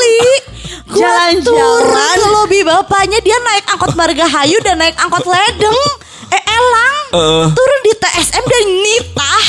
[0.91, 1.41] Jalan-jalan.
[1.41, 5.80] turun ke lobi bapaknya Dia naik angkot Margahayu dan naik angkot Ledeng.
[6.30, 6.97] Eh Elang.
[7.12, 7.45] Eh.
[7.49, 9.43] Turun di TSM dan nitah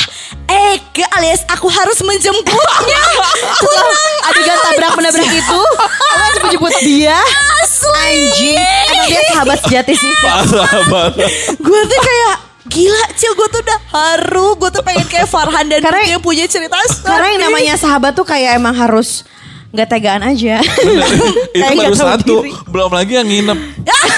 [0.45, 3.01] Eke alias aku harus menjemputnya
[6.53, 7.17] Menjemput dia
[7.59, 10.11] Asli anjing emang dia sahabat sejati sih.
[11.57, 12.33] Gue tuh kayak
[12.63, 16.45] Gila Cil gue tuh udah haru Gue tuh pengen kayak Farhan dan Karena- dia punya
[16.45, 19.25] cerita karena yang namanya sahabat tuh kayak emang harus
[19.73, 21.09] nggak tegaan aja Bener.
[21.57, 22.35] itu baru satu.
[22.39, 22.53] diri.
[22.69, 23.57] Belum lagi yang nginep.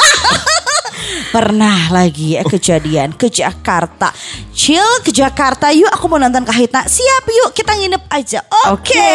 [1.36, 4.08] Pernah lagi eh, kejadian ke Jakarta
[4.50, 8.40] Chill ke Jakarta yuk aku mau nonton Kahitna Siap yuk kita nginep aja
[8.72, 9.12] Oke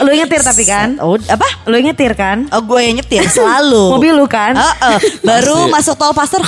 [0.00, 1.00] Lu yang nyetir tapi kan?
[1.00, 1.48] Oh apa?
[1.64, 2.44] Lu nyetir kan?
[2.50, 4.52] Oh gue yang nyetir selalu Mobil lu kan?
[4.52, 4.96] Heeh.
[5.20, 5.72] Baru Pasti.
[5.72, 6.40] masuk tol pasar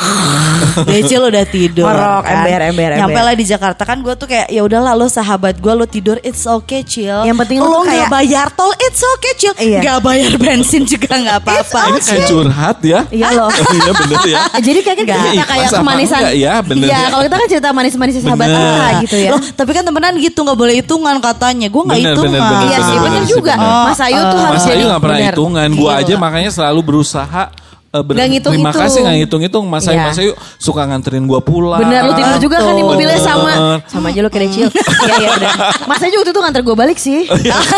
[0.89, 3.25] Decil udah tidur Ngorok, ember, ember, Nyampe ember.
[3.25, 6.45] lah di Jakarta kan gue tuh kayak ya udahlah lo sahabat gue lo tidur it's
[6.45, 9.81] okay chill Yang penting lo lo tuh nggak kayak- bayar tol it's okay chill Iya.
[9.81, 13.01] Nggak bayar bensin juga nggak apa-apa Ini kayak curhat ya.
[13.09, 13.49] Iya loh.
[13.49, 14.41] Iya bener ya.
[14.59, 15.17] Jadi kan Nggak.
[15.17, 16.19] kita Ikhlas kayak kemanisan.
[16.19, 17.07] enggak ya, bener Iya, ya.
[17.09, 18.61] kalau kita kan cerita manis-manis sahabat Bener.
[18.61, 19.31] kita gitu ya.
[19.31, 21.67] Loh, tapi kan temenan gitu nggak boleh hitungan katanya.
[21.67, 22.33] Gue nggak Bener, hitungan.
[22.33, 23.53] bener, bener, Iya sih, bener, juga.
[23.59, 25.33] Mas Ayu tuh harus Mas jadi Ayu gak pernah bener.
[25.33, 25.69] hitungan.
[25.73, 26.01] Gua Iya.
[26.03, 27.45] aja makanya selalu berusaha
[27.89, 28.73] eh, ber- Nggak ngitung-ngitung.
[28.73, 29.65] Terima kasih gak ngitung-ngitung.
[29.67, 30.05] Mas Ayu, Iya.
[30.07, 31.77] Mas Ayu suka nganterin gua pulang.
[31.79, 33.29] Bener lu tidur juga kan di mobilnya Bener.
[33.29, 33.53] sama
[33.93, 34.69] Sama aja lu kayak Cil
[35.03, 35.53] Iya iya bener
[35.85, 37.29] Mas Ayu waktu itu nganter gue balik sih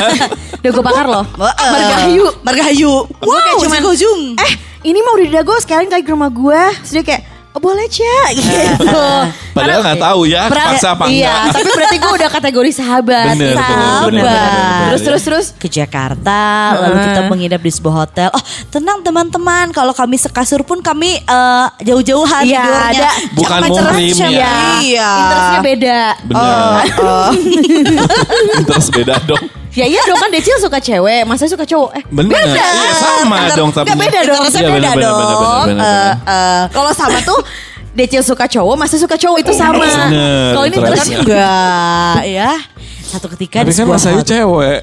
[0.60, 1.24] Udah gue bakar loh.
[1.36, 2.92] Margahayu Margahayu.
[3.10, 3.80] Gue kayak cuman.
[4.38, 4.52] Eh
[4.84, 8.20] ini mau di Dago sekalian kali ke rumah gue Terus dia kayak oh, boleh Cia
[8.36, 9.04] gitu
[9.50, 11.54] Padahal nggak tahu ya, Pra- paksa apa Iya enggak.
[11.54, 14.02] tapi berarti gue udah kategori sahabat Bener, Sahabat.
[14.04, 14.82] bener, bener, bener.
[14.84, 16.40] Terus terus terus ke Jakarta,
[16.76, 18.28] lalu kita menginap di sebuah hotel.
[18.28, 22.90] Oh, tenang teman-teman, kalau kami sekasur pun kami eh, jauh-jauhan Iya, tidurnya.
[22.92, 23.10] ada.
[23.32, 24.54] Bukan muhrim ya.
[24.78, 25.10] Iya.
[25.16, 26.42] Interestnya beda Bener.
[27.00, 27.30] Oh,
[28.68, 29.44] Terus beda dong.
[29.74, 32.30] Ya iya dong kan Decil suka cewek Mas Ayu suka cowok Eh Bener.
[32.30, 33.86] beda Iya sama dong tapi.
[33.86, 34.42] Nggak beda dong.
[34.46, 35.18] Iya, beda dong.
[35.18, 36.10] Eh, bener.
[36.22, 37.40] eh, Kalau sama tuh
[37.90, 39.82] Decil suka cowok, Mas Ayu suka cowok itu sama.
[40.50, 42.54] Kalau ini terus enggak ya.
[43.04, 44.78] Satu ketika Tapi di kan sebuah Mas Ayu cewek.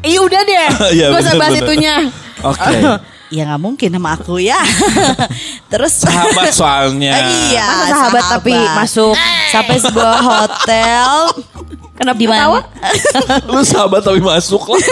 [0.00, 0.66] Iya udah deh.
[0.96, 1.64] Iya, Gak usah bahas bener.
[1.64, 1.94] itunya.
[2.42, 2.76] Oke.
[3.26, 4.54] Ya nggak mungkin sama aku ya.
[5.72, 7.10] Terus Sahabat soalnya.
[7.50, 9.18] Iya, Masa sahabat tapi masuk.
[9.50, 11.10] sampai sebuah hotel.
[11.96, 12.36] Kenapa Di mana?
[12.38, 12.60] ketawa?
[13.48, 14.82] Lu sahabat tapi masuk lah.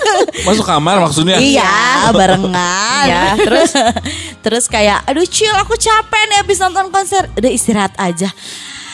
[0.46, 1.36] Masuk kamar maksudnya.
[1.36, 1.66] Iya,
[2.10, 3.04] barengan.
[3.04, 3.70] Iya, terus
[4.40, 7.26] terus kayak aduh Cil, aku capek nih habis nonton konser.
[7.32, 8.30] Udah istirahat aja.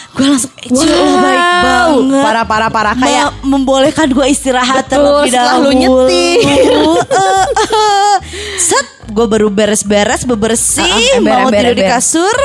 [0.09, 0.83] gue langsung eh, lo
[1.21, 1.63] baik Wow.
[1.63, 6.39] banget Parah, parah, Kayak- membolehkan gue istirahat terlebih setelah lu dahulu nyetir.
[6.43, 8.17] Eh, eh.
[8.59, 12.37] set gue baru beres-beres bebersih Ah, ah, mau ember, tidur ember, di kasur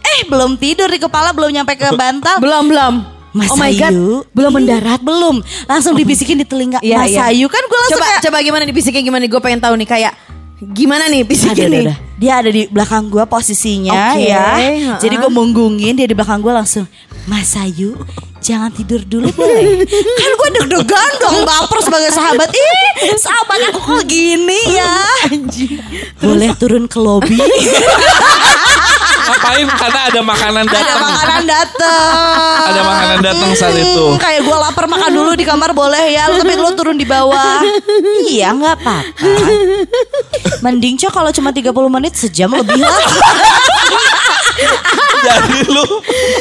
[0.00, 2.94] eh belum tidur di kepala belum nyampe ke bantal Belum, belum.
[3.36, 3.92] Mas oh my God.
[3.92, 7.28] Ayu belum mendarat belum langsung dibisikin di telinga Iya, Mas iya.
[7.28, 9.22] Ayu kan gue langsung Coba, kayak coba gimana nih bisiknya gimana?
[9.28, 10.12] Gue pengen tahu nih kayak
[10.58, 11.84] gimana nih ada, bisiknya ada, nih?
[11.86, 11.94] ada.
[12.18, 14.46] Dia ada di belakang gue posisinya Oke, ya.
[14.98, 16.88] Jadi gue munggungin dia di belakang gue langsung
[17.28, 17.94] Mas Ayu
[18.40, 24.02] jangan tidur dulu boleh Kan gue deg-degan dong baper sebagai sahabat Ih sahabat aku kok
[24.08, 24.94] gini ya
[26.22, 27.36] Boleh turun ke lobi
[29.48, 29.66] Ngapain?
[29.70, 31.00] Karena ada makanan Ada datang.
[31.02, 34.04] makanan dateng Ada makanan datang saat Hmm, itu.
[34.20, 37.64] Kayak gue lapar makan dulu di kamar boleh ya Tapi lu turun di bawah
[38.26, 38.96] Iya nggak apa-apa
[40.60, 43.00] Mending cok kalau cuma 30 menit sejam lebih lah
[45.18, 45.84] Jadi lu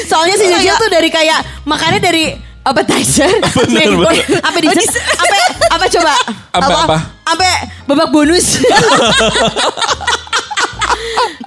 [0.05, 2.26] Soalnya si Jojo tuh dari kayak makannya dari
[2.68, 3.32] appetizer,
[3.64, 4.43] Bener, main course, bener.
[4.43, 5.38] apa di apa
[5.72, 6.14] apa coba?
[6.51, 6.97] Apa, apa?
[7.24, 7.47] Apa
[7.88, 8.60] babak bonus?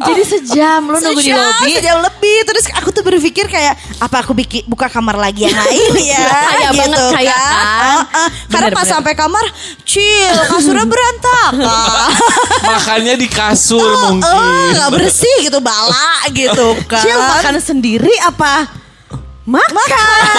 [0.03, 1.73] Jadi sejam lu nunggu di lobi.
[1.75, 5.93] sejam lebih terus aku tuh berpikir kayak apa aku bikin buka kamar lagi yang lain
[6.03, 7.53] ya Kayak banget, kayak kan.
[7.53, 8.29] Heeh.
[8.49, 8.95] karena Bener, pas bener.
[8.95, 9.45] sampai kamar
[9.83, 11.53] chill kasurnya berantakan
[12.71, 14.73] makannya di kasur Oh, mungkin.
[14.73, 18.80] nggak bersih gitu bala gitu kan Cil makan sendiri apa?
[19.51, 20.31] Makan.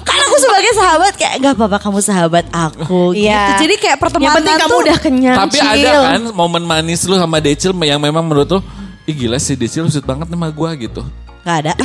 [0.00, 3.52] kan aku sebagai sahabat kayak nggak apa-apa kamu sahabat aku Iya.
[3.52, 5.36] gitu jadi kayak pertemanan Yang penting kamu tuh udah kenyang.
[5.38, 5.84] Tapi Cil.
[5.84, 8.60] ada kan momen manis lu sama Decil yang memang menurut lu
[9.04, 11.04] Ih gila sih Decil sweet banget sama gua gitu.
[11.44, 11.72] nggak ada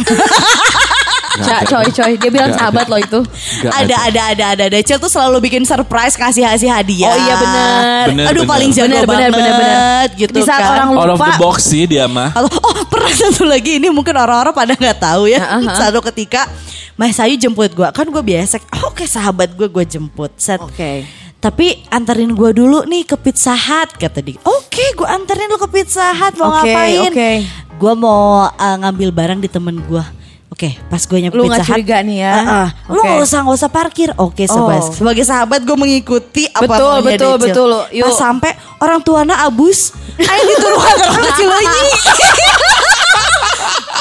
[1.31, 3.19] Ca- coy coy dia bilang Nggak sahabat lo itu.
[3.61, 7.33] Gak ada ada ada ada Decil tuh selalu bikin surprise kasih kasih hadiah Oh iya
[7.35, 8.03] benar.
[8.07, 8.49] Bener, aduh bener.
[8.49, 10.05] paling jago Bener, bener, banget bener, bener.
[10.17, 11.25] gitu Di saat kan orang Out of lupa.
[11.25, 12.29] the box sih dia mah.
[12.31, 15.39] Atau oh pernah satu lagi ini mungkin orang-orang pada nggak tahu ya.
[15.39, 15.75] Ah, ah, ah.
[15.77, 16.49] Satu ketika
[16.93, 20.59] Mas Ayu jemput gue kan gue biasa oke sahabat gue gue jemput set.
[20.59, 21.05] Oke.
[21.37, 24.35] Tapi anterin gue dulu nih ke Pizza Hut kata dia.
[24.41, 26.99] Oke gue anterin lu ke Pizza Hut mau Oke, ngapain?
[27.07, 27.31] oke.
[27.75, 30.03] Gue mau uh, ngambil barang di temen gue.
[30.49, 32.33] Oke, pas gue nyampe Lu Pizza Hut, curiga nih ya?
[32.33, 32.67] ah, ah.
[32.89, 33.05] lu Oke.
[33.05, 34.09] nggak usah nggak usah parkir.
[34.17, 34.91] Oke, sebagai, Oh.
[34.91, 37.43] sebagai sahabat gue mengikuti apa Betul, betul, Decil.
[37.45, 37.71] betul.
[37.93, 38.05] Yuk.
[38.05, 41.81] Pas sampai orang tuana abus, ayo diturunkan ke kecil lagi.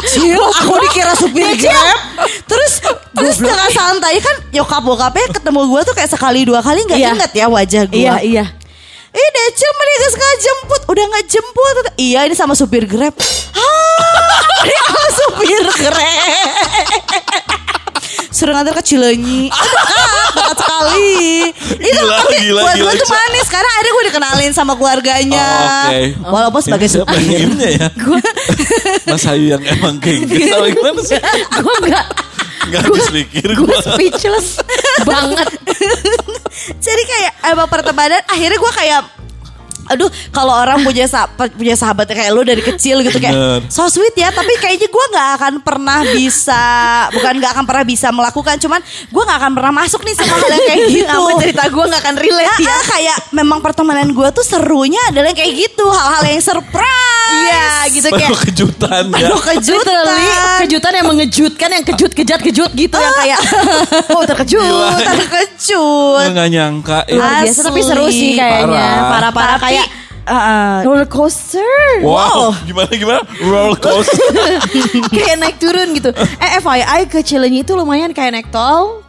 [0.09, 1.99] Cil, aku dikira supir grab.
[2.46, 2.72] Terus
[3.12, 7.11] terus dengan santai kan nyokap bokapnya ketemu gue tuh kayak sekali dua kali nggak Iya.
[7.12, 7.99] inget ya wajah gue.
[7.99, 8.44] Iya iya.
[9.18, 10.82] Eh Decil mendingan nggak jemput.
[10.86, 11.74] Udah nggak jemput.
[11.98, 13.14] Iya ini sama supir grab.
[13.58, 17.57] Hah Dia sama supir grab
[18.28, 21.16] Suruh ngantar ke Cilenyi Dekat, dekat sekali
[21.80, 25.88] Itu Gila, tapi gila, buat gue tuh manis Karena akhirnya gue dikenalin sama keluarganya Oh,
[25.88, 26.00] oke.
[26.28, 27.88] Walaupun sebagai siapa ngirimnya ya?
[29.10, 30.52] Mas Ayu yang emang kayak gitu.
[30.52, 31.16] Atau gimana sih?
[31.58, 32.06] Gue enggak.
[32.68, 33.78] Gak habis pikir Gue gue.
[33.80, 34.60] speechless
[35.08, 35.48] banget.
[36.78, 39.00] Jadi kayak emang pertemanan Akhirnya gue kayak
[39.91, 43.61] Aduh kalau orang punya sahabat punya sahabat kayak lu dari kecil gitu kayak Bener.
[43.66, 46.62] so sweet ya tapi kayaknya gue nggak akan pernah bisa
[47.11, 50.49] bukan nggak akan pernah bisa melakukan cuman gue nggak akan pernah masuk nih sama hal
[50.51, 52.76] yang kayak gitu Sama cerita gue gak akan relate Ya, ya.
[52.86, 58.09] kayak memang pertemanan gue tuh serunya adalah yang kayak gitu hal-hal yang surprise Iya gitu
[58.09, 58.24] kayak.
[58.24, 59.28] Penuh kejutan ya.
[59.28, 60.28] Penuh kejutan Literally
[60.59, 63.41] kejutan yang mengejutkan yang kejut kejat kejut gitu yang kayak
[64.16, 64.64] oh terkejut
[64.99, 66.99] terkejut Gue gak nyangka.
[67.05, 67.14] ya.
[67.14, 69.09] luar biasa tapi seru sih kayaknya Parah.
[69.11, 69.88] parah parah Tapi, kayak
[70.26, 71.62] uh, roller coaster?
[72.02, 73.20] Wow, gimana gimana?
[73.38, 74.58] Roller coaster.
[75.14, 76.10] kayak naik turun gitu.
[76.42, 79.06] Eh FYI ke Cilenyi itu lumayan kayak naik tol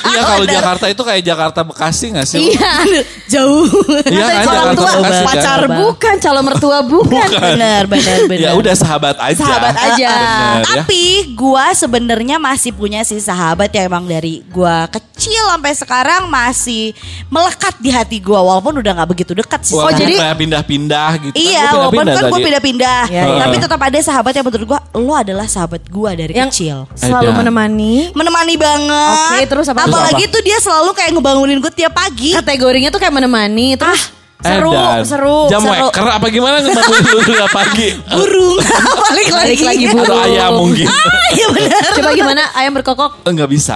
[0.00, 2.40] Iya kalau Jakarta itu kayak Jakarta Bekasi gak sih?
[2.48, 2.72] iya
[3.32, 3.66] jauh
[4.04, 5.26] Iya kan calon Jakarta tua Bekasi kan?
[5.26, 9.36] pacar bukan calon mertua bukan benar benar benar Ya udah sahabat aja.
[9.38, 10.08] Sahabat aja.
[10.08, 10.64] Bener, ya.
[10.64, 11.02] Tapi
[11.34, 16.94] gua sebenarnya masih punya sih sahabat yang emang dari gua kecil sampai sekarang masih
[17.28, 19.74] melekat di hati gua walaupun udah nggak begitu dekat sih.
[19.74, 21.34] Wah, Oh, jadi- kayak pindah-pindah gitu.
[21.34, 22.30] Iya, Kan walaupun kan tadi.
[22.30, 23.40] gue pindah-pindah, Iya, iya.
[23.42, 26.86] tapi tetap ada sahabat yang menurut gua lo adalah sahabat gua dari yang kecil.
[26.94, 29.17] selalu menemani Menemani banget.
[29.28, 29.80] Oke, terus apa?
[29.84, 32.32] Apalagi tuh dia selalu kayak ngebangunin gue tiap pagi.
[32.32, 35.02] kategorinya tuh kayak menemani terus seru Edan.
[35.02, 37.88] seru Jam seru weker apa gimana ngebangunin lu tiap pagi?
[38.06, 38.56] Burung
[39.10, 39.50] balik lagi.
[39.50, 39.98] Balik lagi, Bu.
[39.98, 40.22] Atau Burung.
[40.22, 40.86] ayam mungkin.
[40.86, 41.80] Ah, iya benar.
[41.90, 43.74] coba gimana ayam berkokok Enggak bisa.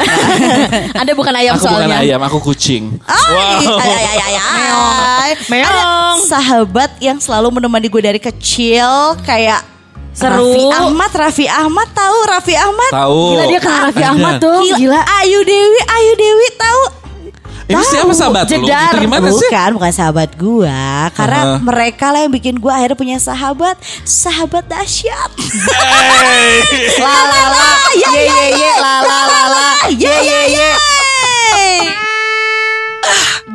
[1.03, 2.95] anda bukan ayam aku bukan soalnya ayam, aku kucing.
[3.05, 5.31] Ay, ay, ay, ay, ay.
[5.51, 5.67] Meong.
[5.67, 5.85] Ada
[6.23, 9.67] sahabat yang selalu menemani gue dari kecil kayak
[10.13, 10.45] Seru.
[10.45, 12.91] Raffi Ahmad, Raffi Ahmad tahu Raffi Ahmad?
[12.93, 13.21] Tahu.
[13.33, 14.05] gila dia kenal Raffi.
[14.05, 14.77] Ahmad tuh Gila.
[14.77, 16.83] gila Ayu Dewi, Ayu Dewi tahu?
[17.63, 18.69] Ini siapa sahabat lu?
[18.69, 18.93] Jedar.
[18.93, 19.49] Itu gimana sih?
[19.49, 21.09] bukan, bukan sahabat gua.
[21.17, 21.65] Karena Aha.
[21.65, 25.31] mereka lah yang bikin gua akhirnya punya sahabat, sahabat dahsyat.
[27.01, 30.71] La la la, ye ye ye, la la la la, ye ye ye.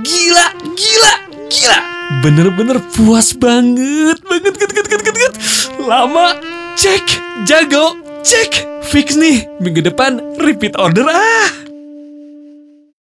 [0.01, 1.11] Gila, gila,
[1.53, 1.77] gila.
[2.07, 5.33] Bener-bener puas banget, banget, banget, banget, banget, banget.
[5.83, 6.39] Lama,
[6.79, 7.03] cek,
[7.43, 8.63] jago, cek.
[8.87, 11.03] Fix nih, minggu depan repeat order